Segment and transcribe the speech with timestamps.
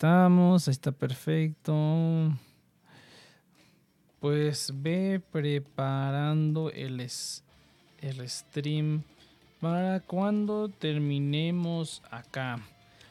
[0.00, 1.74] estamos, ahí está perfecto.
[4.18, 7.06] Pues ve preparando el,
[8.00, 9.02] el stream
[9.60, 12.60] para cuando terminemos acá.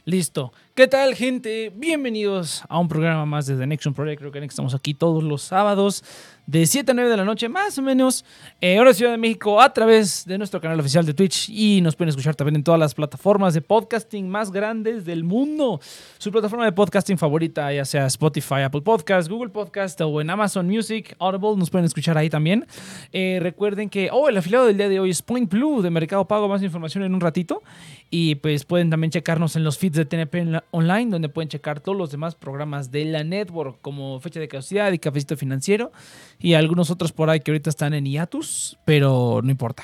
[0.03, 0.51] Listo.
[0.79, 1.73] ¿Qué tal, gente?
[1.75, 4.19] Bienvenidos a un programa más de The Project.
[4.19, 6.05] Creo que estamos aquí todos los sábados
[6.49, 8.25] de 7 a 9 de la noche, más o menos,
[8.59, 11.49] eh, ahora Ciudad de México, a través de nuestro canal oficial de Twitch.
[11.49, 15.81] Y nos pueden escuchar también en todas las plataformas de podcasting más grandes del mundo.
[16.17, 20.65] Su plataforma de podcasting favorita, ya sea Spotify, Apple Podcast, Google Podcast o en Amazon
[20.65, 22.65] Music, Audible, nos pueden escuchar ahí también.
[23.11, 26.25] Eh, recuerden que, oh, el afiliado del día de hoy es Point Blue de Mercado
[26.25, 26.47] Pago.
[26.47, 27.61] Más información en un ratito.
[28.09, 31.97] Y pues pueden también checarnos en los feeds de TNP Online, donde pueden checar todos
[31.97, 35.91] los demás programas de la network, como Fecha de Caducidad y Cafecito Financiero
[36.39, 39.83] y algunos otros por ahí que ahorita están en hiatus, pero no importa.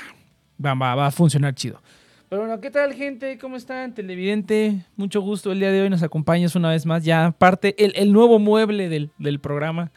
[0.63, 1.81] Va, va, a funcionar chido.
[2.29, 3.37] Pero bueno, ¿qué tal, gente?
[3.37, 3.93] ¿Cómo están?
[3.93, 5.51] Televidente, mucho gusto.
[5.51, 7.03] El día de hoy nos acompañas una vez más.
[7.03, 9.91] Ya parte el, el nuevo mueble del, del programa.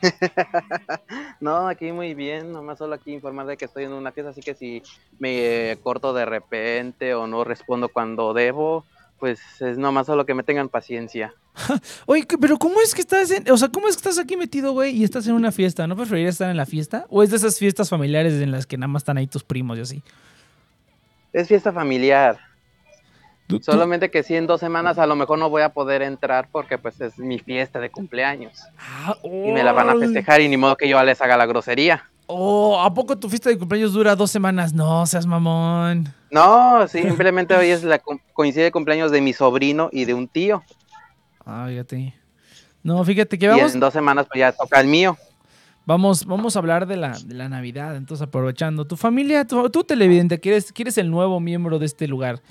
[1.40, 4.40] no, aquí muy bien, nomás solo aquí informar de que estoy en una fiesta, así
[4.40, 4.82] que si
[5.18, 8.84] me corto de repente o no respondo cuando debo,
[9.18, 11.34] pues es nomás solo que me tengan paciencia.
[12.06, 14.72] Oye, pero ¿cómo es que estás en, o sea, cómo es que estás aquí metido,
[14.72, 15.86] güey, y estás en una fiesta?
[15.86, 17.06] ¿No preferirías estar en la fiesta?
[17.08, 19.78] ¿O es de esas fiestas familiares en las que nada más están ahí tus primos
[19.78, 20.02] y así?
[21.32, 22.38] Es fiesta familiar.
[23.62, 26.78] Solamente que sí, en dos semanas a lo mejor no voy a poder entrar porque
[26.78, 28.64] pues es mi fiesta de cumpleaños.
[28.78, 31.46] Ah, y me la van a festejar y ni modo que yo les haga la
[31.46, 32.10] grosería.
[32.26, 34.72] Oh, ¿a poco tu fiesta de cumpleaños dura dos semanas?
[34.72, 36.12] No, seas mamón.
[36.30, 38.00] No, simplemente hoy es la
[38.32, 40.64] coincide el cumpleaños de mi sobrino y de un tío.
[41.44, 42.14] Ah, fíjate.
[42.82, 43.70] No, fíjate que vamos.
[43.70, 45.16] Y en dos semanas pues ya toca el mío.
[45.86, 48.86] Vamos, vamos a hablar de la, de la Navidad, entonces aprovechando.
[48.86, 52.42] Tu familia, tu, televidente, que eres, que el nuevo miembro de este lugar.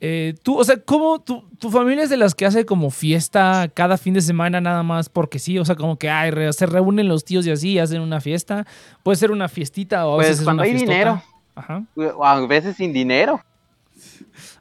[0.00, 3.68] Eh, tú, o sea, ¿cómo tu, tu, familia es de las que hace como fiesta
[3.74, 5.58] cada fin de semana nada más porque sí?
[5.58, 8.64] O sea, como que ay, se reúnen los tíos y así hacen una fiesta.
[9.02, 11.20] Puede ser una fiestita o a pues veces cuando hay dinero.
[11.56, 11.82] Ajá.
[11.96, 13.42] O a veces sin dinero.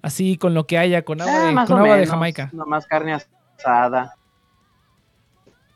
[0.02, 2.50] Así, con lo que haya, con agua, de, con agua de Jamaica.
[2.52, 4.16] Nomás carne asada.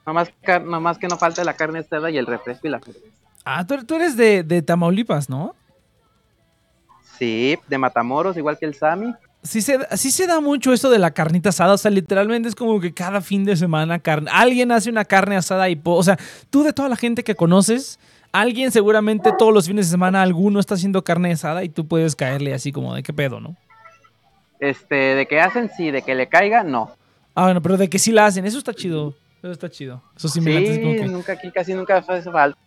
[0.08, 0.34] Nomás,
[0.66, 3.06] nomás que no falte la carne asada y el refresco y la cerveza.
[3.46, 5.54] Ah, tú, tú eres de, de Tamaulipas, ¿no?
[7.20, 9.14] Sí, de Matamoros, igual que el Sami
[9.44, 11.74] sí se, se da mucho esto de la carnita asada.
[11.74, 15.36] O sea, literalmente es como que cada fin de semana carne, alguien hace una carne
[15.36, 15.80] asada y...
[15.84, 16.18] O sea,
[16.50, 18.00] tú de toda la gente que conoces,
[18.32, 22.16] alguien seguramente todos los fines de semana alguno está haciendo carne asada y tú puedes
[22.16, 23.56] caerle así como de qué pedo, ¿no?
[24.60, 26.92] Este, de que hacen, sí, de que le caiga, no.
[27.34, 29.16] Ah, bueno, pero de que sí la hacen, eso está chido.
[29.42, 30.04] Eso está chido.
[30.16, 32.60] Eso sí, nunca aquí casi nunca hace falta.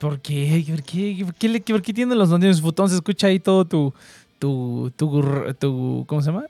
[0.00, 0.64] ¿Por qué?
[0.66, 1.24] ¿Por qué?
[1.24, 2.88] ¿Por qué, por qué tienen los dones futón?
[2.88, 3.94] Se escucha ahí todo tu,
[4.40, 5.22] tu, tu,
[5.58, 6.46] tu, ¿cómo se llama?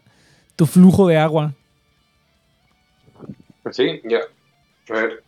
[0.57, 1.53] Tu flujo de agua.
[3.63, 4.21] Pues sí, ya.
[4.89, 5.25] A ver.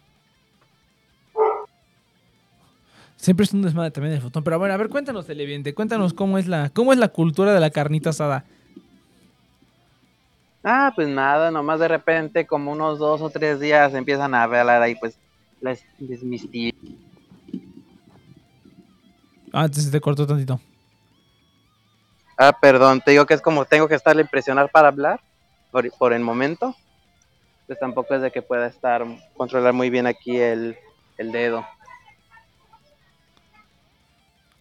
[3.16, 4.42] Siempre es un desmadre también el fotón.
[4.42, 5.74] Pero bueno, a ver, cuéntanos, televidente.
[5.74, 8.44] Cuéntanos cómo es la, cómo es la cultura de la carnita asada.
[10.64, 14.80] Ah, pues nada, nomás de repente, como unos dos o tres días empiezan a hablar
[14.80, 15.18] ahí, pues,
[15.60, 16.22] les, les
[19.52, 20.60] Ah, entonces te cortó tantito.
[22.36, 25.20] Ah, perdón, te digo que es como tengo que estarle impresionar para hablar
[25.98, 26.74] por, el momento.
[27.66, 29.04] Pues tampoco es de que pueda estar,
[29.36, 30.76] controlar muy bien aquí el,
[31.18, 31.64] dedo.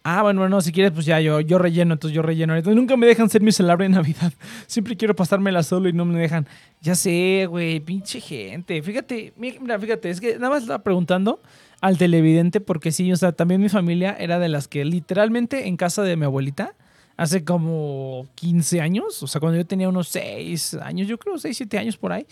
[0.04, 2.60] Ah, bueno, bueno, si quieres, pues ya yo, yo relleno, entonces yo relleno.
[2.60, 4.32] nunca me dejan ser mi celebre de Navidad.
[4.66, 6.46] Siempre quiero pasármela solo y no me dejan.
[6.80, 8.82] Ya sé, güey, pinche gente.
[8.82, 11.40] Fíjate, mira, fíjate, es que nada más estaba preguntando
[11.80, 15.76] al televidente porque sí, o sea, también mi familia era de las que literalmente en
[15.76, 16.74] casa de mi abuelita
[17.16, 21.56] hace como 15 años, o sea, cuando yo tenía unos 6 años, yo creo 6,
[21.56, 22.26] 7 años por ahí,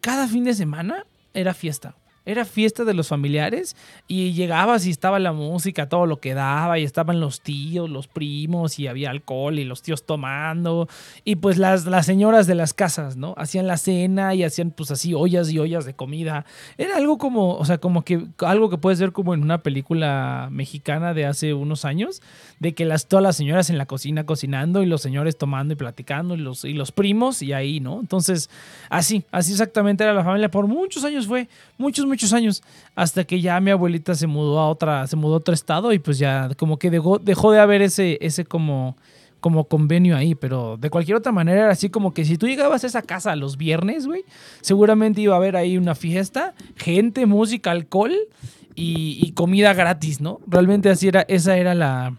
[0.00, 1.94] cada fin de semana era fiesta.
[2.26, 3.76] Era fiesta de los familiares
[4.08, 8.08] y llegabas y estaba la música, todo lo que daba, y estaban los tíos, los
[8.08, 10.88] primos, y había alcohol y los tíos tomando.
[11.24, 13.34] Y pues las, las señoras de las casas, ¿no?
[13.36, 16.46] Hacían la cena y hacían pues así ollas y ollas de comida.
[16.78, 20.48] Era algo como, o sea, como que algo que puedes ver como en una película
[20.50, 22.22] mexicana de hace unos años,
[22.60, 25.76] de que las, todas las señoras en la cocina cocinando y los señores tomando y
[25.76, 28.00] platicando y los, y los primos y ahí, ¿no?
[28.00, 28.50] Entonces,
[28.88, 30.50] así, así exactamente era la familia.
[30.50, 32.62] Por muchos años fue, muchos, muchos años,
[32.94, 35.98] hasta que ya mi abuelita se mudó a otra, se mudó a otro estado y
[35.98, 38.96] pues ya como que dejó, dejó de haber ese, ese como,
[39.40, 42.84] como convenio ahí, pero de cualquier otra manera era así como que si tú llegabas
[42.84, 44.24] a esa casa los viernes, güey,
[44.60, 48.14] seguramente iba a haber ahí una fiesta, gente, música, alcohol
[48.74, 50.40] y, y comida gratis, ¿no?
[50.46, 52.18] Realmente así era, esa era la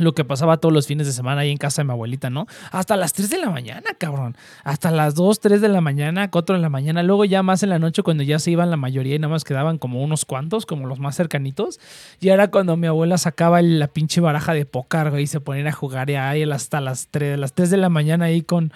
[0.00, 2.46] lo que pasaba todos los fines de semana ahí en casa de mi abuelita, ¿no?
[2.70, 4.36] Hasta las 3 de la mañana, cabrón.
[4.64, 7.02] Hasta las 2, 3 de la mañana, 4 de la mañana.
[7.02, 9.44] Luego ya más en la noche cuando ya se iban la mayoría y nada más
[9.44, 11.80] quedaban como unos cuantos, como los más cercanitos.
[12.20, 14.66] Y era cuando mi abuela sacaba la pinche baraja de
[15.10, 18.26] güey, y se ponían a jugar ahí hasta las 3, las 3 de la mañana
[18.26, 18.72] ahí con,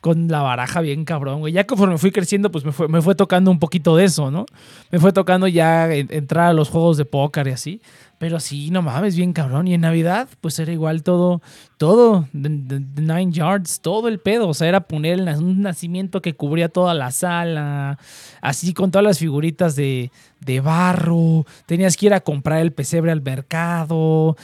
[0.00, 1.52] con la baraja bien cabrón, güey.
[1.52, 4.46] Ya conforme fui creciendo, pues me fue, me fue tocando un poquito de eso, ¿no?
[4.90, 7.80] Me fue tocando ya entrar a los juegos de póker y así.
[8.24, 9.68] Pero sí, no mames, bien cabrón.
[9.68, 11.42] Y en Navidad, pues era igual todo,
[11.76, 14.48] todo, Nine Yards, todo el pedo.
[14.48, 17.98] O sea, era poner un nacimiento que cubría toda la sala,
[18.40, 21.44] así con todas las figuritas de, de barro.
[21.66, 24.38] Tenías que ir a comprar el pesebre al mercado.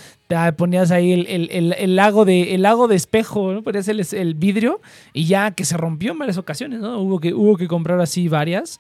[0.59, 3.63] Ponías ahí el, lago, de, el lago de espejo, ¿no?
[3.63, 4.83] Ponías el, el vidrio
[5.15, 6.99] y ya que se rompió en varias ocasiones, ¿no?
[6.99, 8.79] Hubo que, hubo que comprar así varias.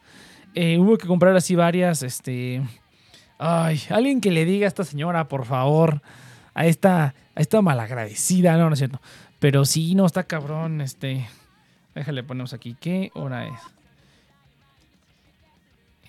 [0.54, 2.60] Eh, hubo que comprar así varias, este
[3.42, 6.02] Ay, alguien que le diga a esta señora, por favor,
[6.52, 9.00] a esta, a esta malagradecida, no, no es cierto.
[9.38, 11.26] Pero sí, no, está cabrón, este.
[11.94, 13.54] Déjale, ponemos aquí, ¿qué hora es?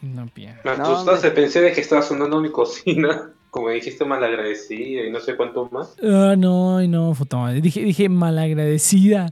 [0.02, 3.32] No, Me asustaste, pensé de que estaba sonando mi cocina.
[3.50, 5.96] Como dijiste, malagradecida y no sé cuánto más.
[6.04, 7.62] Ah, no, no, Futón.
[7.62, 9.32] Dije, dije malagradecida.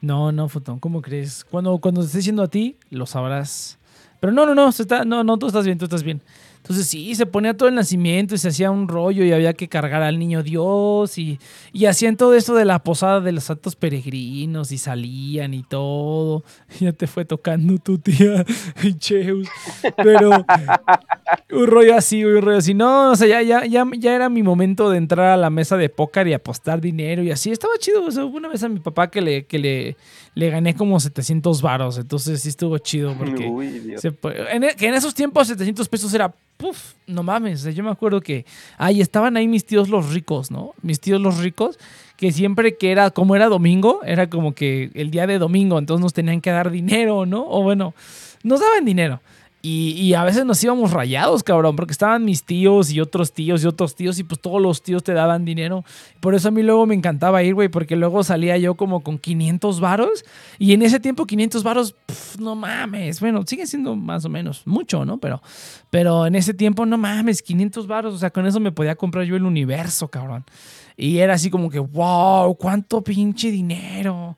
[0.00, 1.44] No, no, Futón, ¿cómo crees?
[1.44, 3.78] Cuando, cuando te esté diciendo a ti, lo sabrás.
[4.18, 6.22] Pero no, no, no, está, no, no, tú estás bien, tú estás bien.
[6.66, 9.68] Entonces sí, se ponía todo el nacimiento y se hacía un rollo y había que
[9.68, 11.38] cargar al niño Dios y,
[11.72, 16.42] y hacían todo eso de la posada de los santos peregrinos y salían y todo.
[16.80, 18.44] Ya te fue tocando tu tía
[18.98, 19.48] Cheus.
[19.96, 20.44] Pero
[21.52, 22.74] un rollo así, un rollo así.
[22.74, 25.76] No, o sea, ya, ya, ya, ya era mi momento de entrar a la mesa
[25.76, 27.52] de póker y apostar dinero y así.
[27.52, 28.02] Estaba chido.
[28.26, 29.96] Una vez a mi papá que le, que le,
[30.36, 31.98] le gané como 700 varos.
[31.98, 33.46] Entonces sí estuvo chido porque
[34.52, 37.64] en, e, que en esos tiempos 700 pesos era puf, no mames.
[37.74, 38.46] yo me acuerdo que
[38.78, 40.74] ahí estaban ahí mis tíos los ricos, ¿no?
[40.82, 41.78] Mis tíos los ricos,
[42.16, 46.02] que siempre que era, como era domingo, era como que el día de domingo, entonces
[46.02, 47.46] nos tenían que dar dinero, ¿no?
[47.48, 47.94] O bueno,
[48.42, 49.20] nos daban dinero.
[49.68, 53.66] Y, a veces nos íbamos rayados, cabrón, porque estaban mis tíos y otros tíos y
[53.66, 55.84] otros tíos y pues todos los tíos te daban dinero.
[56.20, 59.18] Por eso a mí luego me encantaba ir, güey, porque luego salía yo como con
[59.18, 60.24] 500 varos
[60.60, 61.96] y en ese tiempo 500 varos,
[62.38, 65.18] no mames, bueno, sigue siendo más o menos mucho, ¿no?
[65.18, 65.42] Pero,
[65.90, 69.24] pero en ese tiempo, no mames, 500 varos, o sea, con eso me podía comprar
[69.24, 70.44] yo el universo, cabrón.
[70.96, 74.36] Y era así como que, wow, cuánto pinche dinero.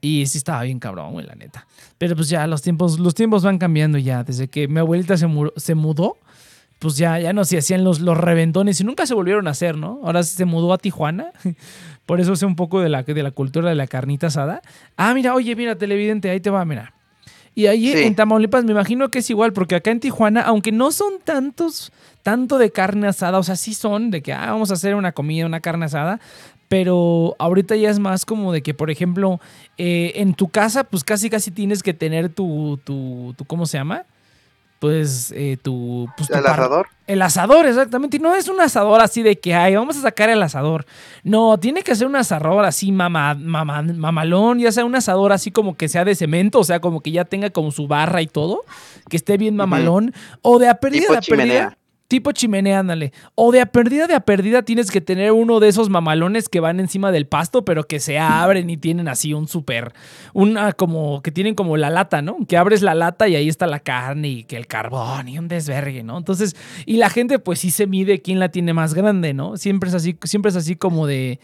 [0.00, 1.66] Y sí estaba bien cabrón, güey, la neta.
[1.98, 4.24] Pero pues ya los tiempos, los tiempos van cambiando ya.
[4.24, 6.16] Desde que mi abuelita se, se mudó,
[6.78, 9.76] pues ya, ya no se hacían los, los reventones y nunca se volvieron a hacer,
[9.76, 10.00] ¿no?
[10.02, 11.32] Ahora se mudó a Tijuana.
[12.06, 14.62] Por eso sé un poco de la, de la cultura de la carnita asada.
[14.96, 16.94] Ah, mira, oye, mira, televidente, ahí te va, mira.
[17.54, 20.92] Y ahí en Tamaulipas me imagino que es igual, porque acá en Tijuana, aunque no
[20.92, 21.92] son tantos,
[22.22, 25.12] tanto de carne asada, o sea, sí son de que ah, vamos a hacer una
[25.12, 26.20] comida, una carne asada,
[26.70, 29.40] pero ahorita ya es más como de que, por ejemplo,
[29.76, 33.76] eh, en tu casa, pues casi casi tienes que tener tu, tu, tu ¿cómo se
[33.76, 34.04] llama?
[34.78, 36.08] Pues eh, tu...
[36.16, 36.86] Pues, ¿El asador?
[37.08, 38.18] El asador, exactamente.
[38.18, 40.86] Y no es un asador así de que, ay, vamos a sacar el asador.
[41.24, 45.76] No, tiene que ser un asador así mama, mamalón, ya sea un asador así como
[45.76, 48.64] que sea de cemento, o sea, como que ya tenga como su barra y todo,
[49.08, 50.14] que esté bien mamalón.
[50.40, 51.76] O de a pérdida, de pérdida.
[52.10, 53.12] Tipo chimenea, ándale.
[53.36, 56.58] O de a perdida de a perdida tienes que tener uno de esos mamalones que
[56.58, 59.92] van encima del pasto, pero que se abren y tienen así un súper.
[60.32, 61.22] Una como.
[61.22, 62.38] que tienen como la lata, ¿no?
[62.48, 65.46] Que abres la lata y ahí está la carne y que el carbón y un
[65.46, 66.18] desvergue, ¿no?
[66.18, 66.56] Entonces.
[66.84, 69.56] Y la gente, pues sí se mide quién la tiene más grande, ¿no?
[69.56, 71.38] Siempre es así, siempre es así como de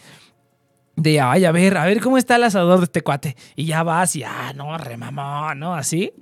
[0.97, 3.37] de, ay, a ver, a ver cómo está el asador de este cuate.
[3.55, 5.75] Y ya vas y, ah, no, remamón, ¿no?
[5.75, 6.13] Así.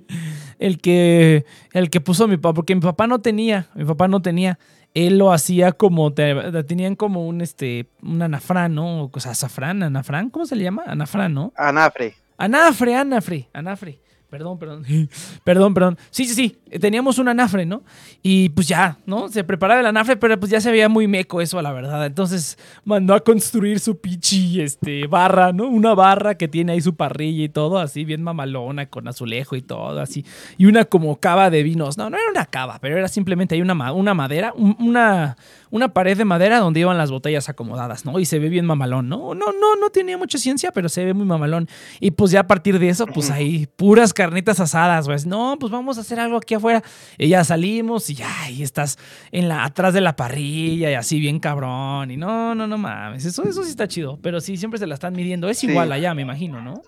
[0.59, 4.21] El que, el que puso mi papá, porque mi papá no tenía, mi papá no
[4.21, 4.59] tenía.
[4.93, 9.09] Él lo hacía como, tenían como un, este, un anafrán, ¿no?
[9.11, 10.83] O sea, azafrán, anafrán, ¿cómo se le llama?
[10.85, 11.53] Anafrán, ¿no?
[11.57, 12.15] Anafre.
[12.37, 13.99] Anafre, anafre, anafre.
[14.35, 14.85] Perdón, perdón.
[15.45, 15.97] perdón, perdón.
[16.11, 16.57] Sí, sí, sí.
[16.77, 17.83] Teníamos un anafre, ¿no?
[18.21, 19.29] Y pues ya, ¿no?
[19.29, 22.05] Se preparaba el anafre, pero pues ya se veía muy meco eso, la verdad.
[22.05, 25.69] Entonces mandó a construir su pichi, este, barra, ¿no?
[25.69, 29.61] Una barra que tiene ahí su parrilla y todo, así, bien mamalona, con azulejo y
[29.61, 30.25] todo, así.
[30.57, 31.97] Y una como cava de vinos.
[31.97, 35.37] No, no era una cava, pero era simplemente ahí una, una madera, una,
[35.75, 38.17] una pared de madera donde iban las botellas acomodadas, ¿no?
[38.17, 39.35] Y se ve bien mamalón, ¿no?
[39.35, 41.67] No, no, no tenía mucha ciencia, pero se ve muy mamalón.
[41.99, 45.73] Y pues ya a partir de eso, pues ahí puras carnitas asadas, pues, no, pues
[45.73, 46.81] vamos a hacer algo aquí afuera.
[47.17, 48.97] Y ya salimos y ya, ahí estás
[49.33, 52.09] en la, atrás de la parrilla y así bien cabrón.
[52.09, 54.93] Y no, no, no mames, eso, eso sí está chido, pero sí, siempre se la
[54.93, 55.49] están midiendo.
[55.49, 56.81] Es igual allá, me imagino, ¿no?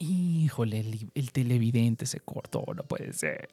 [0.00, 3.50] Híjole, el, el televidente se cortó, no puede ser.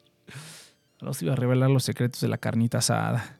[1.04, 3.38] Nos iba a revelar los secretos de la carnita asada.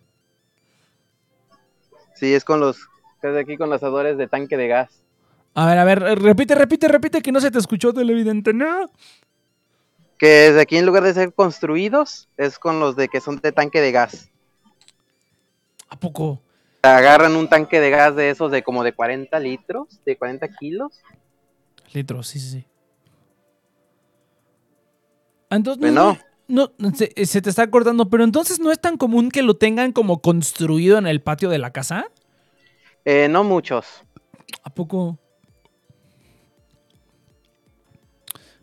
[2.15, 2.77] Sí, es con los,
[3.23, 5.03] de aquí con los asadores de tanque de gas.
[5.55, 8.91] A ver, a ver, repite, repite, repite, que no se te escuchó televidente, ¿no?
[10.19, 13.51] Que desde aquí en lugar de ser construidos, es con los de que son de
[13.51, 14.31] tanque de gas.
[15.89, 16.43] ¿A poco?
[16.83, 21.01] Agarran un tanque de gas de esos de como de 40 litros, de 40 kilos.
[21.95, 22.67] Litros, sí, sí, sí.
[25.49, 27.09] Entonces, no, no, se,
[27.43, 31.07] te está acordando, pero entonces no es tan común que lo tengan como construido en
[31.07, 32.07] el patio de la casa.
[33.05, 33.87] Eh, no muchos.
[34.63, 35.19] ¿A poco?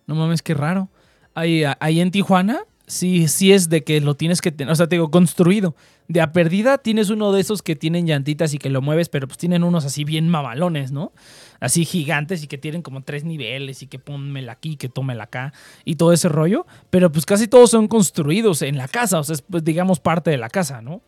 [0.05, 0.89] No mames, qué raro.
[1.33, 4.87] Ahí, ahí en Tijuana, sí, sí es de que lo tienes que tener, o sea,
[4.87, 5.75] te digo, construido.
[6.11, 9.27] De a perdida tienes uno de esos que tienen llantitas y que lo mueves, pero
[9.27, 11.13] pues tienen unos así bien mamalones, ¿no?
[11.61, 15.53] Así gigantes y que tienen como tres niveles y que pónmela aquí, que tómela acá
[15.85, 16.65] y todo ese rollo.
[16.89, 20.31] Pero pues casi todos son construidos en la casa, o sea, es pues digamos parte
[20.31, 21.01] de la casa, ¿no?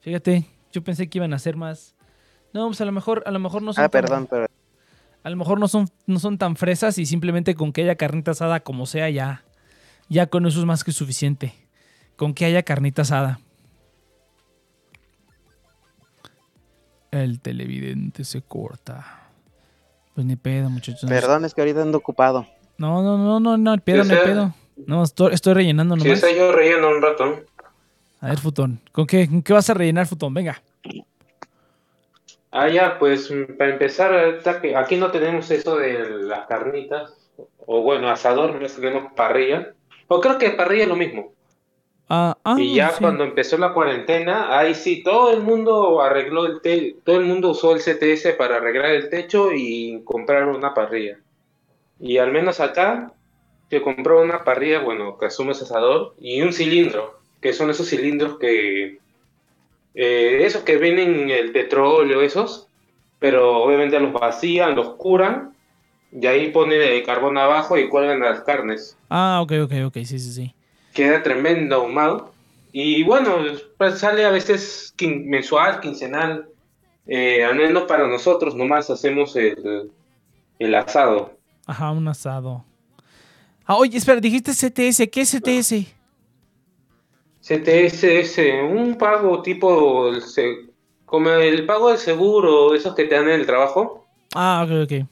[0.00, 1.94] Fíjate, yo pensé que iban a ser más...
[2.52, 3.84] No, pues a lo mejor, a lo mejor no son...
[3.84, 4.46] Ah, perdón, pero
[5.22, 8.32] a lo mejor no son, no son tan fresas y simplemente con que haya carnita
[8.32, 9.44] asada como sea ya.
[10.08, 11.54] Ya con eso es más que suficiente.
[12.14, 13.40] Con que haya carnita asada.
[17.22, 19.30] El televidente se corta.
[20.14, 21.08] Pues ni pedo, muchachos.
[21.08, 22.46] Perdón, es que ahorita ando ocupado.
[22.78, 24.54] No, no, no, no, no, el pedo, no pedo.
[24.86, 26.20] No, estoy, estoy rellenando nomás.
[26.20, 27.42] Si yo relleno un rato.
[28.20, 28.80] A ver, Futón.
[28.92, 30.34] ¿Con qué, ¿Con qué vas a rellenar, Futón?
[30.34, 30.62] Venga.
[32.50, 34.40] Ah, ya, pues para empezar,
[34.76, 37.12] aquí no tenemos eso de las carnitas,
[37.66, 39.74] o bueno, asador, no tenemos parrilla,
[40.08, 41.34] o creo que parrilla es lo mismo.
[42.08, 46.60] Ah, ah, y ya cuando empezó la cuarentena, ahí sí, todo el mundo arregló el
[46.60, 51.18] techo, todo el mundo usó el CTS para arreglar el techo y comprar una parrilla.
[51.98, 53.12] Y al menos acá,
[53.68, 58.38] que compró una parrilla, bueno, que asume asador, y un cilindro, que son esos cilindros
[58.38, 59.00] que
[59.94, 62.68] eh, esos que vienen el petróleo, esos,
[63.18, 65.56] pero obviamente los vacían, los curan,
[66.12, 68.96] y ahí ponen el carbón abajo y cuelgan las carnes.
[69.08, 70.55] Ah, ok, ok, ok, sí, sí, sí.
[70.96, 72.32] Queda tremendo ahumado.
[72.72, 73.36] Y bueno,
[73.76, 76.48] pues sale a veces mensual, quincenal.
[77.06, 79.92] Eh, al menos para nosotros nomás hacemos el,
[80.58, 81.32] el asado.
[81.66, 82.64] Ajá, un asado.
[83.66, 85.06] Ah, oye, espera, dijiste CTS.
[85.10, 85.86] ¿Qué es CTS?
[87.42, 88.38] CTS
[88.70, 90.10] un pago tipo
[91.04, 94.06] como el pago del seguro, esos que te dan en el trabajo.
[94.34, 95.06] Ah, ok, ok.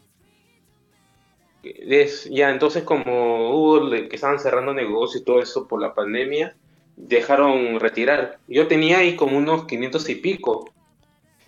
[1.64, 6.56] Es, ya, entonces como hubo que estaban cerrando negocios y todo eso por la pandemia,
[6.96, 8.38] dejaron retirar.
[8.48, 10.70] Yo tenía ahí como unos 500 y pico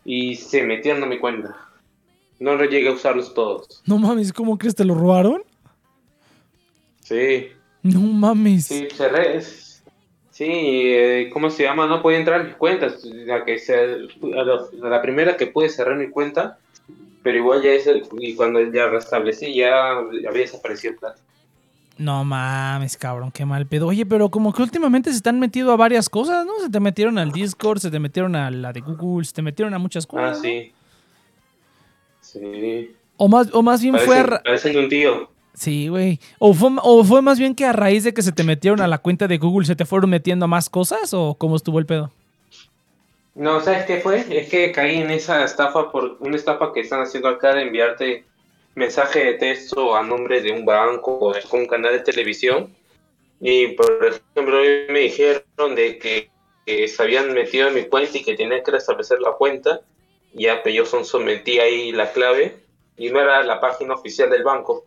[0.05, 1.57] y se metieron a mi cuenta.
[2.39, 3.83] No llegué a usarlos todos.
[3.87, 4.75] No mames, ¿cómo crees?
[4.75, 5.43] ¿Te lo robaron?
[7.01, 7.49] Sí.
[7.83, 8.67] No mames.
[8.67, 9.41] Sí, cerré.
[10.31, 11.87] Sí, eh, ¿cómo se llama?
[11.87, 13.03] No podía entrar a mis cuentas.
[13.05, 13.59] La, que
[14.83, 16.59] la primera que pude cerrar mi cuenta,
[17.27, 21.21] pero igual ya es y cuando ya restablecí ya, había desaparecido el plata.
[21.99, 23.89] No mames, cabrón, qué mal pedo.
[23.89, 26.53] Oye, pero como que últimamente se están metido a varias cosas, ¿no?
[26.61, 29.75] Se te metieron al Discord, se te metieron a la de Google, se te metieron
[29.75, 30.39] a muchas cosas.
[30.39, 30.73] Ah, sí.
[32.21, 32.93] Sí.
[33.17, 34.41] O más, o más bien fue a...
[34.45, 35.29] Parecen un tío.
[35.55, 36.21] Sí, güey.
[36.39, 39.27] O fue, más bien que a raíz de que se te metieron a la cuenta
[39.27, 42.13] de Google, se te fueron metiendo más cosas o cómo estuvo el pedo?
[43.37, 44.25] No, ¿sabes qué fue?
[44.31, 48.25] Es que caí en esa estafa por una estafa que están haciendo acá de enviarte
[48.75, 52.75] mensaje de texto a nombre de un banco o de un canal de televisión.
[53.39, 56.31] Y por ejemplo, me dijeron de que,
[56.89, 59.83] se habían metido en mi cuenta y que tenía que restablecer la cuenta.
[60.33, 62.57] Ya, pero yo son sometí ahí la clave
[62.97, 64.87] y no era la página oficial del banco.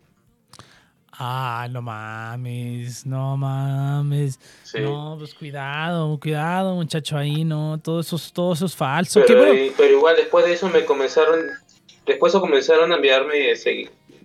[1.22, 4.40] Ah, no mames, no mames.
[4.74, 9.22] No, pues cuidado, cuidado, muchacho, ahí, no, todo eso, todo eso es falso.
[9.28, 11.50] Pero, igual después de eso me comenzaron,
[12.06, 13.54] después comenzaron a enviarme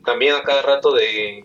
[0.04, 1.44] también a cada rato de,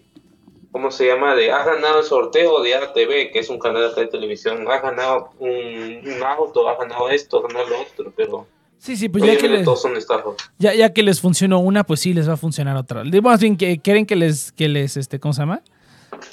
[0.72, 1.34] ¿cómo se llama?
[1.34, 5.32] De, has ganado el sorteo de ATV, que es un canal de televisión, has ganado
[5.40, 8.46] un, un auto, has ganado esto, has ganado lo otro, pero
[8.80, 9.68] Sí, sí, pues ya que, les,
[10.58, 13.04] ya, ya, que les funcionó una, pues sí les va a funcionar otra.
[13.04, 15.62] Más bien que quieren que les, que les, este, ¿cómo se llama?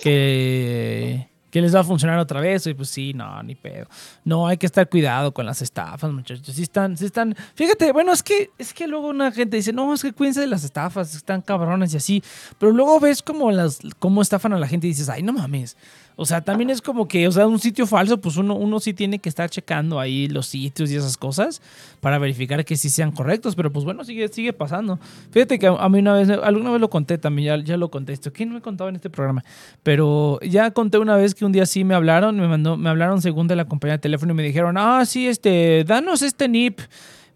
[0.01, 2.65] Que, que les va a funcionar otra vez.
[2.69, 3.89] Y pues sí, no, ni pedo.
[4.25, 6.55] No, hay que estar cuidado con las estafas, muchachos.
[6.55, 7.35] Si están, si están.
[7.57, 10.47] Fíjate, bueno, es que, es que luego una gente dice, no, es que cuídense de
[10.47, 12.23] las estafas, están cabrones y así.
[12.59, 15.77] Pero luego ves como las, cómo estafan a la gente y dices, ay, no mames.
[16.19, 18.95] O sea, también es como que, o sea, un sitio falso, pues uno, uno sí
[18.95, 21.61] tiene que estar checando ahí los sitios y esas cosas
[22.01, 24.99] para verificar que sí sean correctos, pero pues bueno, sigue, sigue pasando.
[25.31, 28.33] Fíjate que a mí una vez, alguna vez lo conté también, ya, lo conté esto,
[28.33, 29.45] ¿quién me contaba en este programa?
[29.83, 33.21] Pero ya conté una vez que un día sí me hablaron, me mandó, me hablaron
[33.21, 36.81] según de la compañía de teléfono y me dijeron, ah, sí, este, danos este NIP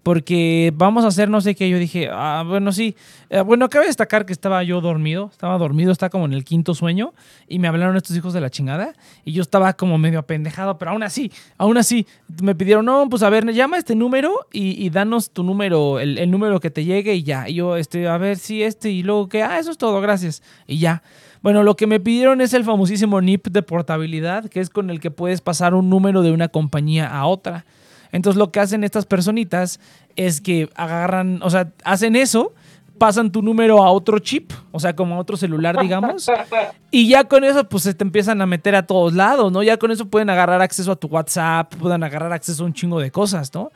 [0.03, 1.69] porque vamos a hacer no sé qué.
[1.69, 2.97] Yo dije, ah, bueno, sí.
[3.29, 6.75] Eh, bueno, cabe destacar que estaba yo dormido, estaba dormido, estaba como en el quinto
[6.75, 7.13] sueño
[7.49, 10.93] y me hablaron estos hijos de la chingada y yo estaba como medio apendejado, pero
[10.93, 12.07] aún así, aún así,
[12.43, 16.61] me pidieron, no, pues a ver, llama este número y, danos tu número, el, número
[16.61, 17.49] que te llegue y ya.
[17.49, 20.43] Y yo, este, a ver si este y luego que, ah, eso es todo, gracias.
[20.67, 21.03] Y ya.
[21.43, 25.01] Bueno, lo que me pidieron es el famosísimo NIP de portabilidad, que es con el
[25.01, 27.65] que puedes pasar un número de una compañía a otra.
[28.13, 29.81] Entonces lo que hacen estas personitas
[30.17, 32.53] es que agarran, o sea, hacen eso,
[32.99, 36.31] pasan tu número a otro chip, o sea, como a otro celular, digamos,
[36.91, 39.63] y ya con eso pues se te empiezan a meter a todos lados, ¿no?
[39.63, 43.01] Ya con eso pueden agarrar acceso a tu WhatsApp, pueden agarrar acceso a un chingo
[43.01, 43.71] de cosas, ¿no?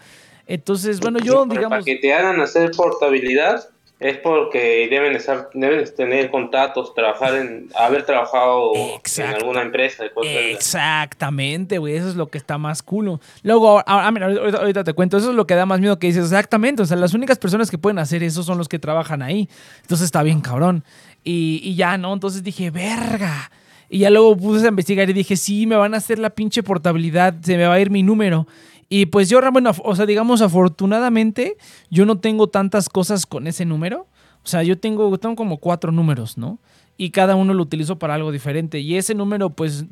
[0.46, 1.70] Entonces, bueno, yo, digamos...
[1.70, 3.66] Para que te hagan hacer portabilidad,
[4.04, 10.04] es porque deben estar, deben tener contactos, trabajar en, haber trabajado en alguna empresa.
[10.22, 13.18] Exactamente, güey, eso es lo que está más culo.
[13.42, 16.24] Luego, ah, mira, ahorita, te cuento, eso es lo que da más miedo que dices,
[16.24, 19.48] exactamente, o sea, las únicas personas que pueden hacer eso son los que trabajan ahí.
[19.80, 20.84] Entonces está bien cabrón.
[21.22, 22.12] Y, y ya, ¿no?
[22.12, 23.50] Entonces dije, verga.
[23.88, 26.62] Y ya luego puse a investigar y dije, sí, me van a hacer la pinche
[26.62, 28.46] portabilidad, se me va a ir mi número.
[28.88, 31.56] Y pues yo, bueno, o sea, digamos, afortunadamente,
[31.90, 34.06] yo no tengo tantas cosas con ese número.
[34.44, 36.58] O sea, yo tengo, tengo como cuatro números, ¿no?
[36.96, 38.78] Y cada uno lo utilizo para algo diferente.
[38.78, 39.86] Y ese número, pues,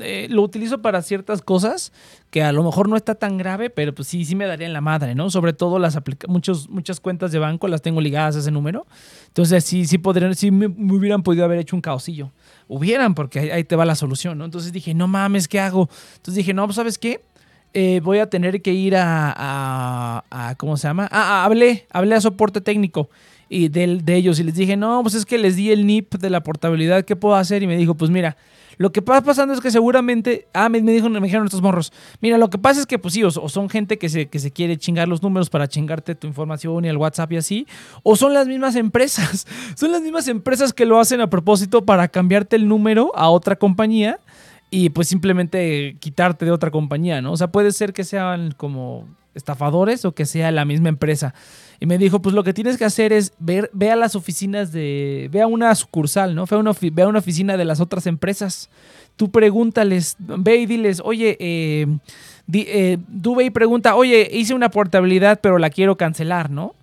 [0.00, 1.92] eh, lo utilizo para ciertas cosas
[2.30, 4.72] que a lo mejor no está tan grave, pero pues sí, sí me daría en
[4.72, 5.30] la madre, ¿no?
[5.30, 8.86] Sobre todo las muchos, muchas cuentas de banco las tengo ligadas a ese número.
[9.28, 12.32] Entonces, sí, sí podrían, sí me, hubieran podido haber hecho un caosillo.
[12.66, 14.44] Hubieran, porque ahí, ahí, te va la solución, ¿no?
[14.44, 15.88] Entonces dije, no mames, ¿qué hago?
[16.16, 17.20] Entonces dije, no, pues, ¿sabes qué?
[17.74, 21.08] Eh, voy a tener que ir a, a, ¿cómo se llama?
[21.10, 23.08] Ah, hablé, hablé a soporte técnico
[23.48, 26.14] y de, de, ellos y les dije, no, pues es que les di el NIP
[26.16, 27.62] de la portabilidad, ¿qué puedo hacer?
[27.62, 28.36] Y me dijo, pues mira,
[28.78, 32.38] lo que pasa pasando es que seguramente, ah, me, dijo, me dijeron estos morros, mira,
[32.38, 34.76] lo que pasa es que pues sí, o, son gente que se, que se quiere
[34.76, 37.66] chingar los números para chingarte tu información y el WhatsApp y así,
[38.02, 42.08] o son las mismas empresas, son las mismas empresas que lo hacen a propósito para
[42.08, 44.18] cambiarte el número a otra compañía
[44.74, 47.32] y pues simplemente quitarte de otra compañía, ¿no?
[47.32, 51.34] O sea, puede ser que sean como estafadores o que sea la misma empresa.
[51.78, 54.72] Y me dijo, pues lo que tienes que hacer es ver, ve a las oficinas
[54.72, 56.46] de, ve a una sucursal, ¿no?
[56.46, 58.70] Ve a una, ve a una oficina de las otras empresas.
[59.16, 61.86] Tú pregúntales, ve y diles, oye, eh,
[62.50, 66.74] eh ve y pregunta, oye, hice una portabilidad pero la quiero cancelar, ¿no?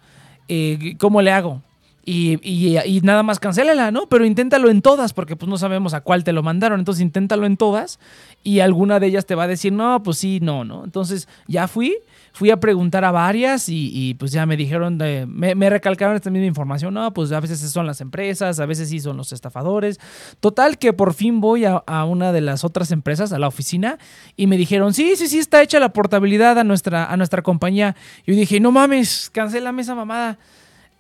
[0.48, 1.64] Eh, ¿Cómo le hago?
[2.12, 4.10] Y, nada más cancélala, ¿no?
[4.10, 6.80] Pero inténtalo en todas, porque pues no sabemos a cuál te lo mandaron.
[6.80, 8.00] Entonces inténtalo en todas
[8.44, 10.84] y alguna de ellas te va a decir, no, pues sí, no, ¿no?
[10.84, 11.98] Entonces ya fui,
[12.34, 16.48] fui a preguntar a varias y, pues ya me dijeron, de, me, recalcaron esta misma
[16.48, 20.00] información, no, pues a veces son las empresas, a veces sí son los estafadores.
[20.40, 24.00] Total que por fin voy a, una de las otras empresas, a la oficina,
[24.36, 27.96] y me dijeron, sí, sí, sí, está hecha la portabilidad a nuestra, a nuestra compañía.
[28.26, 30.40] Y yo dije, no mames, cancélame esa mamada.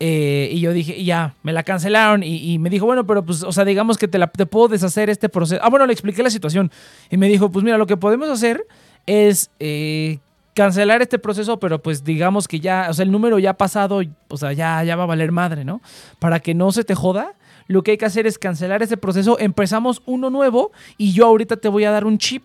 [0.01, 2.23] Eh, y yo dije, ya, me la cancelaron.
[2.23, 5.09] Y, me dijo, bueno, pero pues, o sea, digamos que te, la, te puedo deshacer
[5.09, 5.61] este proceso.
[5.63, 6.71] Ah, bueno, le expliqué la situación.
[7.09, 8.65] Y me dijo, pues mira, lo que podemos hacer
[9.05, 10.19] es eh,
[10.53, 14.01] cancelar este proceso, pero pues digamos que ya, o sea, el número ya ha pasado,
[14.29, 15.81] o sea, ya, ya va a valer madre, ¿no?
[16.19, 17.33] Para que no se te joda.
[17.67, 21.57] Lo que hay que hacer es cancelar ese proceso, empezamos uno nuevo y yo ahorita
[21.57, 22.43] te voy a dar un chip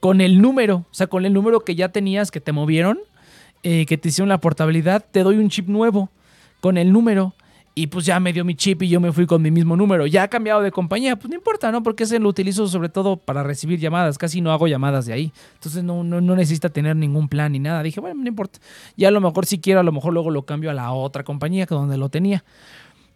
[0.00, 2.98] con el número, o sea, con el número que ya tenías, que te movieron,
[3.62, 6.08] eh, que te hicieron la portabilidad, te doy un chip nuevo
[6.62, 7.34] con el número.
[7.74, 10.06] Y pues ya me dio mi chip y yo me fui con mi mismo número.
[10.06, 11.82] Ya ha cambiado de compañía, pues no importa, ¿no?
[11.82, 14.18] Porque ese lo utilizo sobre todo para recibir llamadas.
[14.18, 15.32] Casi no hago llamadas de ahí.
[15.54, 17.82] Entonces no, no, no necesita tener ningún plan ni nada.
[17.82, 18.58] Dije, bueno, no importa.
[18.94, 21.24] Ya a lo mejor si quiero, a lo mejor luego lo cambio a la otra
[21.24, 22.44] compañía que donde lo tenía.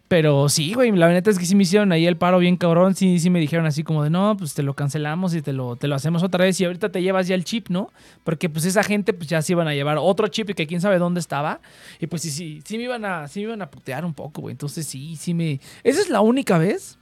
[0.07, 2.95] Pero sí, güey, la verdad es que sí me hicieron ahí el paro bien cabrón.
[2.95, 5.75] Sí, sí me dijeron así como de, no, pues te lo cancelamos y te lo,
[5.75, 6.59] te lo hacemos otra vez.
[6.61, 7.91] Y ahorita te llevas ya el chip, ¿no?
[8.23, 10.79] Porque pues esa gente pues ya se iban a llevar otro chip y que quién
[10.79, 11.59] sabe dónde estaba.
[11.99, 14.41] Y pues sí, sí, sí me iban a, sí me iban a putear un poco,
[14.41, 14.53] güey.
[14.53, 15.59] Entonces sí, sí me...
[15.83, 16.97] Esa es la única vez,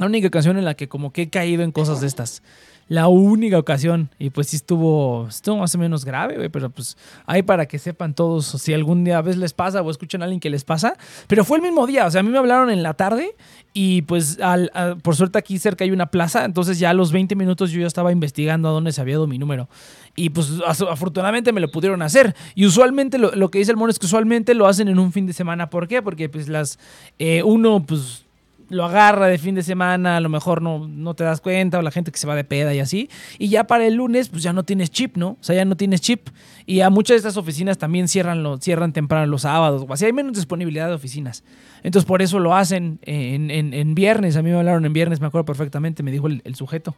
[0.00, 2.42] la única ocasión en la que como que he caído en cosas de estas
[2.90, 4.10] la única ocasión.
[4.18, 6.48] Y pues sí estuvo, estuvo más o menos grave, güey.
[6.48, 9.90] Pero pues ahí para que sepan todos, si algún día a veces les pasa o
[9.92, 10.96] escuchan a alguien que les pasa.
[11.28, 13.36] Pero fue el mismo día, o sea, a mí me hablaron en la tarde
[13.72, 16.44] y pues al, por suerte aquí cerca hay una plaza.
[16.44, 19.28] Entonces ya a los 20 minutos yo ya estaba investigando a dónde se había dado
[19.28, 19.68] mi número.
[20.16, 22.34] Y pues afortunadamente me lo pudieron hacer.
[22.56, 25.26] Y usualmente lo, que dice el mono es que usualmente lo hacen en un fin
[25.28, 25.70] de semana.
[25.70, 26.02] ¿Por qué?
[26.02, 26.80] Porque pues las...
[27.20, 28.26] Eh, uno pues
[28.70, 31.82] lo agarra de fin de semana, a lo mejor no, no te das cuenta, o
[31.82, 33.10] la gente que se va de peda y así.
[33.38, 35.30] Y ya para el lunes, pues ya no tienes chip, ¿no?
[35.30, 36.28] O sea, ya no tienes chip.
[36.66, 40.04] Y a muchas de estas oficinas también cierran, lo, cierran temprano los sábados, o así
[40.04, 41.42] hay menos disponibilidad de oficinas.
[41.82, 44.36] Entonces por eso lo hacen en, en, viernes.
[44.36, 46.94] A mí me hablaron en viernes, me acuerdo perfectamente, me dijo el, sujeto.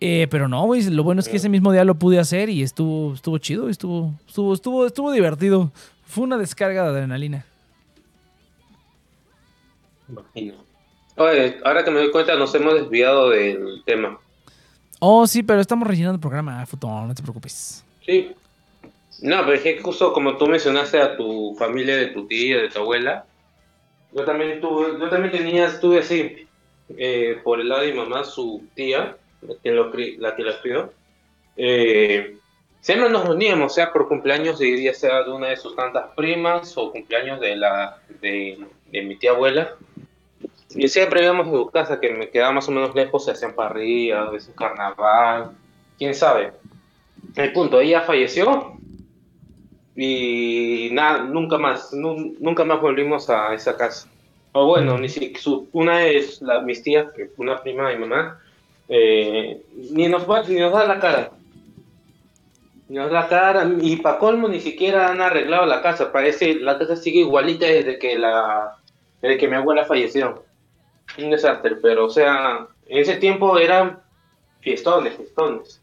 [0.00, 2.62] Eh, pero no, güey, lo bueno es que ese mismo día lo pude hacer y
[2.62, 5.72] estuvo, estuvo chido, estuvo, estuvo, estuvo, estuvo divertido.
[6.04, 7.46] Fue una descarga de adrenalina.
[10.08, 10.67] Imagino.
[11.18, 14.18] Oye, ahora que me doy cuenta, nos hemos desviado del tema.
[15.00, 17.84] Oh, sí, pero estamos rellenando el programa, Futón, no te preocupes.
[18.04, 18.32] Sí.
[19.22, 22.68] No, pero es que justo como tú mencionaste a tu familia, de tu tía, de
[22.68, 23.24] tu abuela,
[24.12, 26.46] yo también tuve, yo también tenía, tuve así,
[26.96, 30.92] eh, por el lado de mi mamá, su tía, la que, lo, la que crió,
[31.56, 32.36] eh,
[32.80, 36.78] siempre nos reuníamos, sea por cumpleaños de día sea de una de sus tantas primas
[36.78, 38.58] o cumpleaños de la de,
[38.92, 39.74] de mi tía abuela.
[40.74, 43.54] Y siempre íbamos a su casa, que me quedaba más o menos lejos, se hacían
[43.54, 45.52] parrillas, de su carnaval,
[45.96, 46.52] quién sabe.
[47.36, 48.74] El punto, ella falleció
[49.96, 54.08] y nada, nunca más, nunca más volvimos a esa casa.
[54.52, 55.32] O bueno, ni si,
[55.72, 58.38] una es la, mis tías, una prima de mi mamá,
[58.88, 61.30] eh, ni, nos ni nos da la cara.
[62.88, 66.54] Ni nos da la cara, y para colmo ni siquiera han arreglado la casa, parece
[66.54, 68.76] la casa sigue igualita desde que, la,
[69.22, 70.47] desde que mi abuela falleció
[71.16, 74.00] un desastre, pero o sea, en ese tiempo eran
[74.60, 75.82] fiestones, fiestones.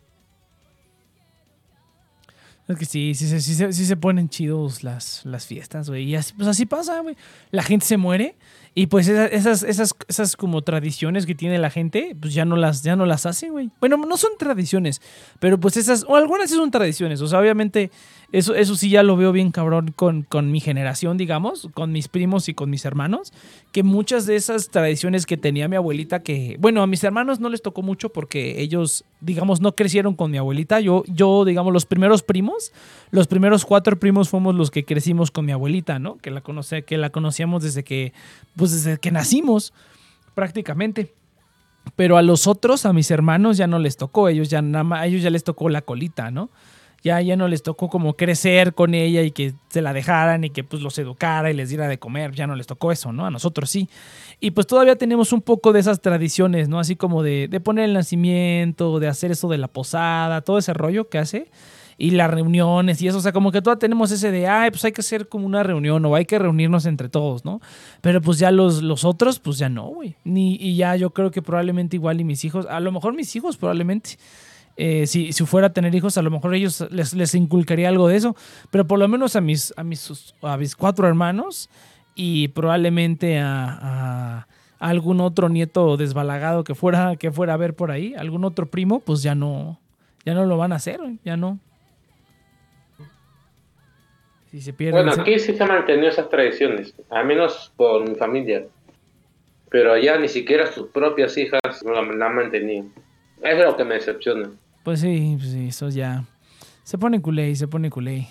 [2.68, 6.04] Es que sí, sí, sí, sí, se ponen chidos las, las fiestas, güey.
[6.06, 7.16] Y así, pues así pasa, güey.
[7.52, 8.36] La gente se muere
[8.78, 12.84] y pues esas, esas, esas, como tradiciones que tiene la gente, pues ya no las,
[12.84, 13.72] ya no las hacen, güey.
[13.80, 15.02] Bueno, no son tradiciones,
[15.40, 17.22] pero pues esas, o algunas sí son tradiciones.
[17.22, 17.90] O sea, obviamente
[18.32, 22.10] eso, eso sí ya lo veo bien cabrón con, con mi generación, digamos, con mis
[22.10, 23.32] primos y con mis hermanos,
[23.72, 27.48] que muchas de esas tradiciones que tenía mi abuelita, que, bueno, a mis hermanos no
[27.48, 30.82] les tocó mucho porque ellos, digamos, no crecieron con mi abuelita.
[30.82, 32.74] Yo, yo digamos, los primeros primos,
[33.12, 36.18] los primeros cuatro primos fuimos los que crecimos con mi abuelita, ¿no?
[36.18, 38.12] Que la, conoce, que la conocíamos desde que,
[38.56, 39.74] pues desde que nacimos,
[40.34, 41.14] prácticamente.
[41.96, 44.28] Pero a los otros, a mis hermanos, ya no les tocó.
[44.28, 46.50] Ellos ya a ellos ya les tocó la colita, ¿no?
[47.06, 50.50] ya, ya no les tocó como crecer con ella y que se la dejaran y
[50.50, 53.28] que pues los educara y les diera de comer, ya no les tocó eso, ¿no?
[53.28, 53.88] A nosotros sí.
[54.40, 56.80] Y pues todavía tenemos un poco de esas tradiciones, ¿no?
[56.80, 60.74] Así como de, de poner el nacimiento, de hacer eso de la posada, todo ese
[60.74, 61.52] rollo que hace
[61.98, 64.84] y las reuniones y eso, o sea, como que todavía tenemos ese de, ay, pues
[64.86, 67.62] hay que hacer como una reunión o hay que reunirnos entre todos, ¿no?
[68.02, 70.16] Pero pues ya los, los otros, pues ya no, güey.
[70.24, 73.36] Ni, y ya yo creo que probablemente igual y mis hijos, a lo mejor mis
[73.36, 74.18] hijos probablemente
[74.78, 78.10] eh, si, si, fuera a tener hijos, a lo mejor ellos les, les, inculcaría algo
[78.10, 78.36] de eso,
[78.72, 81.70] pero por lo menos a mis, a mis, a mis cuatro hermanos
[82.14, 84.48] y probablemente a,
[84.80, 89.00] algún otro nieto desbalagado que fuera, que fuera a ver por ahí, algún otro primo,
[89.00, 89.80] pues ya no,
[90.26, 91.60] ya no lo van a hacer, ya no.
[94.56, 95.04] Si se pierde.
[95.04, 98.66] Bueno, aquí sí se han mantenido esas tradiciones, al menos por mi familia,
[99.70, 102.86] pero allá ni siquiera sus propias hijas la, la han mantenido.
[103.44, 104.50] Es lo que me decepciona.
[104.86, 106.24] Pues sí, pues sí, eso ya.
[106.84, 108.30] Se pone culé y se pone culé.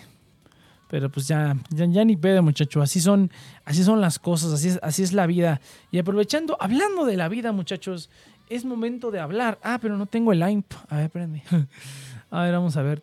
[0.89, 2.81] Pero pues ya, ya, ni pedo, muchacho.
[2.81, 3.31] Así son,
[3.67, 5.61] así son las cosas, así es, así es la vida.
[5.91, 8.09] Y aprovechando, hablando de la vida, muchachos,
[8.49, 9.59] es momento de hablar.
[9.63, 10.73] Ah, pero no tengo el IMP.
[10.89, 11.43] A ver, espérenme.
[12.31, 13.03] A ver, vamos a ver.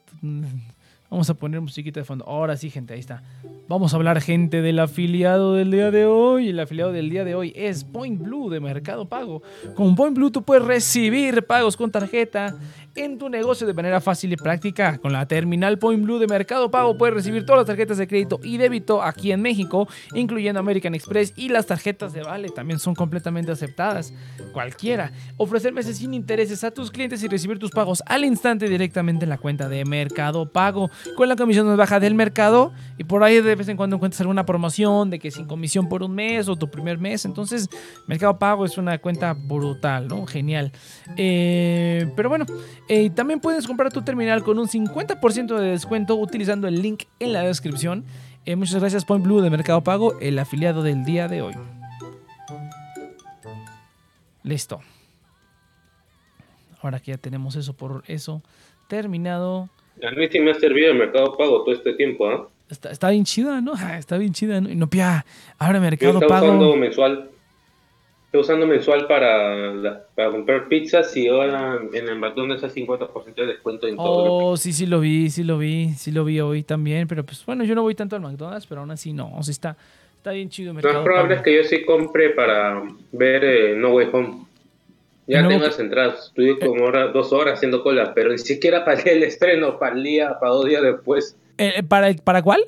[1.11, 2.23] Vamos a poner musiquita de fondo.
[2.25, 3.21] Ahora sí, gente, ahí está.
[3.67, 6.47] Vamos a hablar, gente, del afiliado del día de hoy.
[6.47, 9.43] El afiliado del día de hoy es Point Blue de Mercado Pago.
[9.75, 12.55] Con Point Blue tú puedes recibir pagos con tarjeta
[12.95, 14.97] en tu negocio de manera fácil y práctica.
[14.99, 18.39] Con la terminal Point Blue de Mercado Pago puedes recibir todas las tarjetas de crédito
[18.41, 22.95] y débito aquí en México, incluyendo American Express y las tarjetas de Vale también son
[22.95, 24.13] completamente aceptadas.
[24.53, 25.11] Cualquiera.
[25.35, 29.29] Ofrecer meses sin intereses a tus clientes y recibir tus pagos al instante directamente en
[29.29, 33.41] la cuenta de Mercado Pago con la comisión más baja del mercado y por ahí
[33.41, 36.55] de vez en cuando encuentras alguna promoción de que sin comisión por un mes o
[36.55, 37.25] tu primer mes.
[37.25, 37.69] Entonces,
[38.07, 40.25] Mercado Pago es una cuenta brutal, ¿no?
[40.25, 40.71] Genial.
[41.17, 42.45] Eh, pero bueno,
[42.87, 47.33] eh, también puedes comprar tu terminal con un 50% de descuento utilizando el link en
[47.33, 48.05] la descripción.
[48.45, 51.53] Eh, muchas gracias Point Blue de Mercado Pago, el afiliado del día de hoy.
[54.43, 54.81] Listo.
[56.81, 58.41] Ahora que ya tenemos eso por eso
[58.87, 59.69] terminado.
[60.03, 62.47] A mí sí me ha servido el Mercado Pago todo este tiempo, ¿ah?
[62.69, 63.73] Está, bien chida, ¿no?
[63.97, 64.69] Está bien chida, ¿no?
[64.75, 65.25] No, pia,
[65.57, 66.75] ahora Mercado Pago.
[66.75, 67.31] mensual
[68.31, 73.45] Estoy usando mensual para, para comprar pizzas y ahora en el McDonald's hay 50% de
[73.45, 74.51] descuento en todo.
[74.51, 77.45] Oh, sí, sí lo vi, sí lo vi, sí lo vi hoy también, pero pues
[77.45, 79.77] bueno, yo no voy tanto al McDonald's, pero aún así no, o sea, está,
[80.15, 80.93] está bien chido el mercado.
[80.93, 84.45] Lo más probable es que yo sí compre para ver eh, No Way Home.
[85.27, 89.23] Ya tengo las entradas, estuve como dos horas haciendo cola, pero ni siquiera para el
[89.23, 91.37] estreno, para el día, para dos días después.
[91.57, 92.65] Eh, eh, ¿para, ¿Para cuál?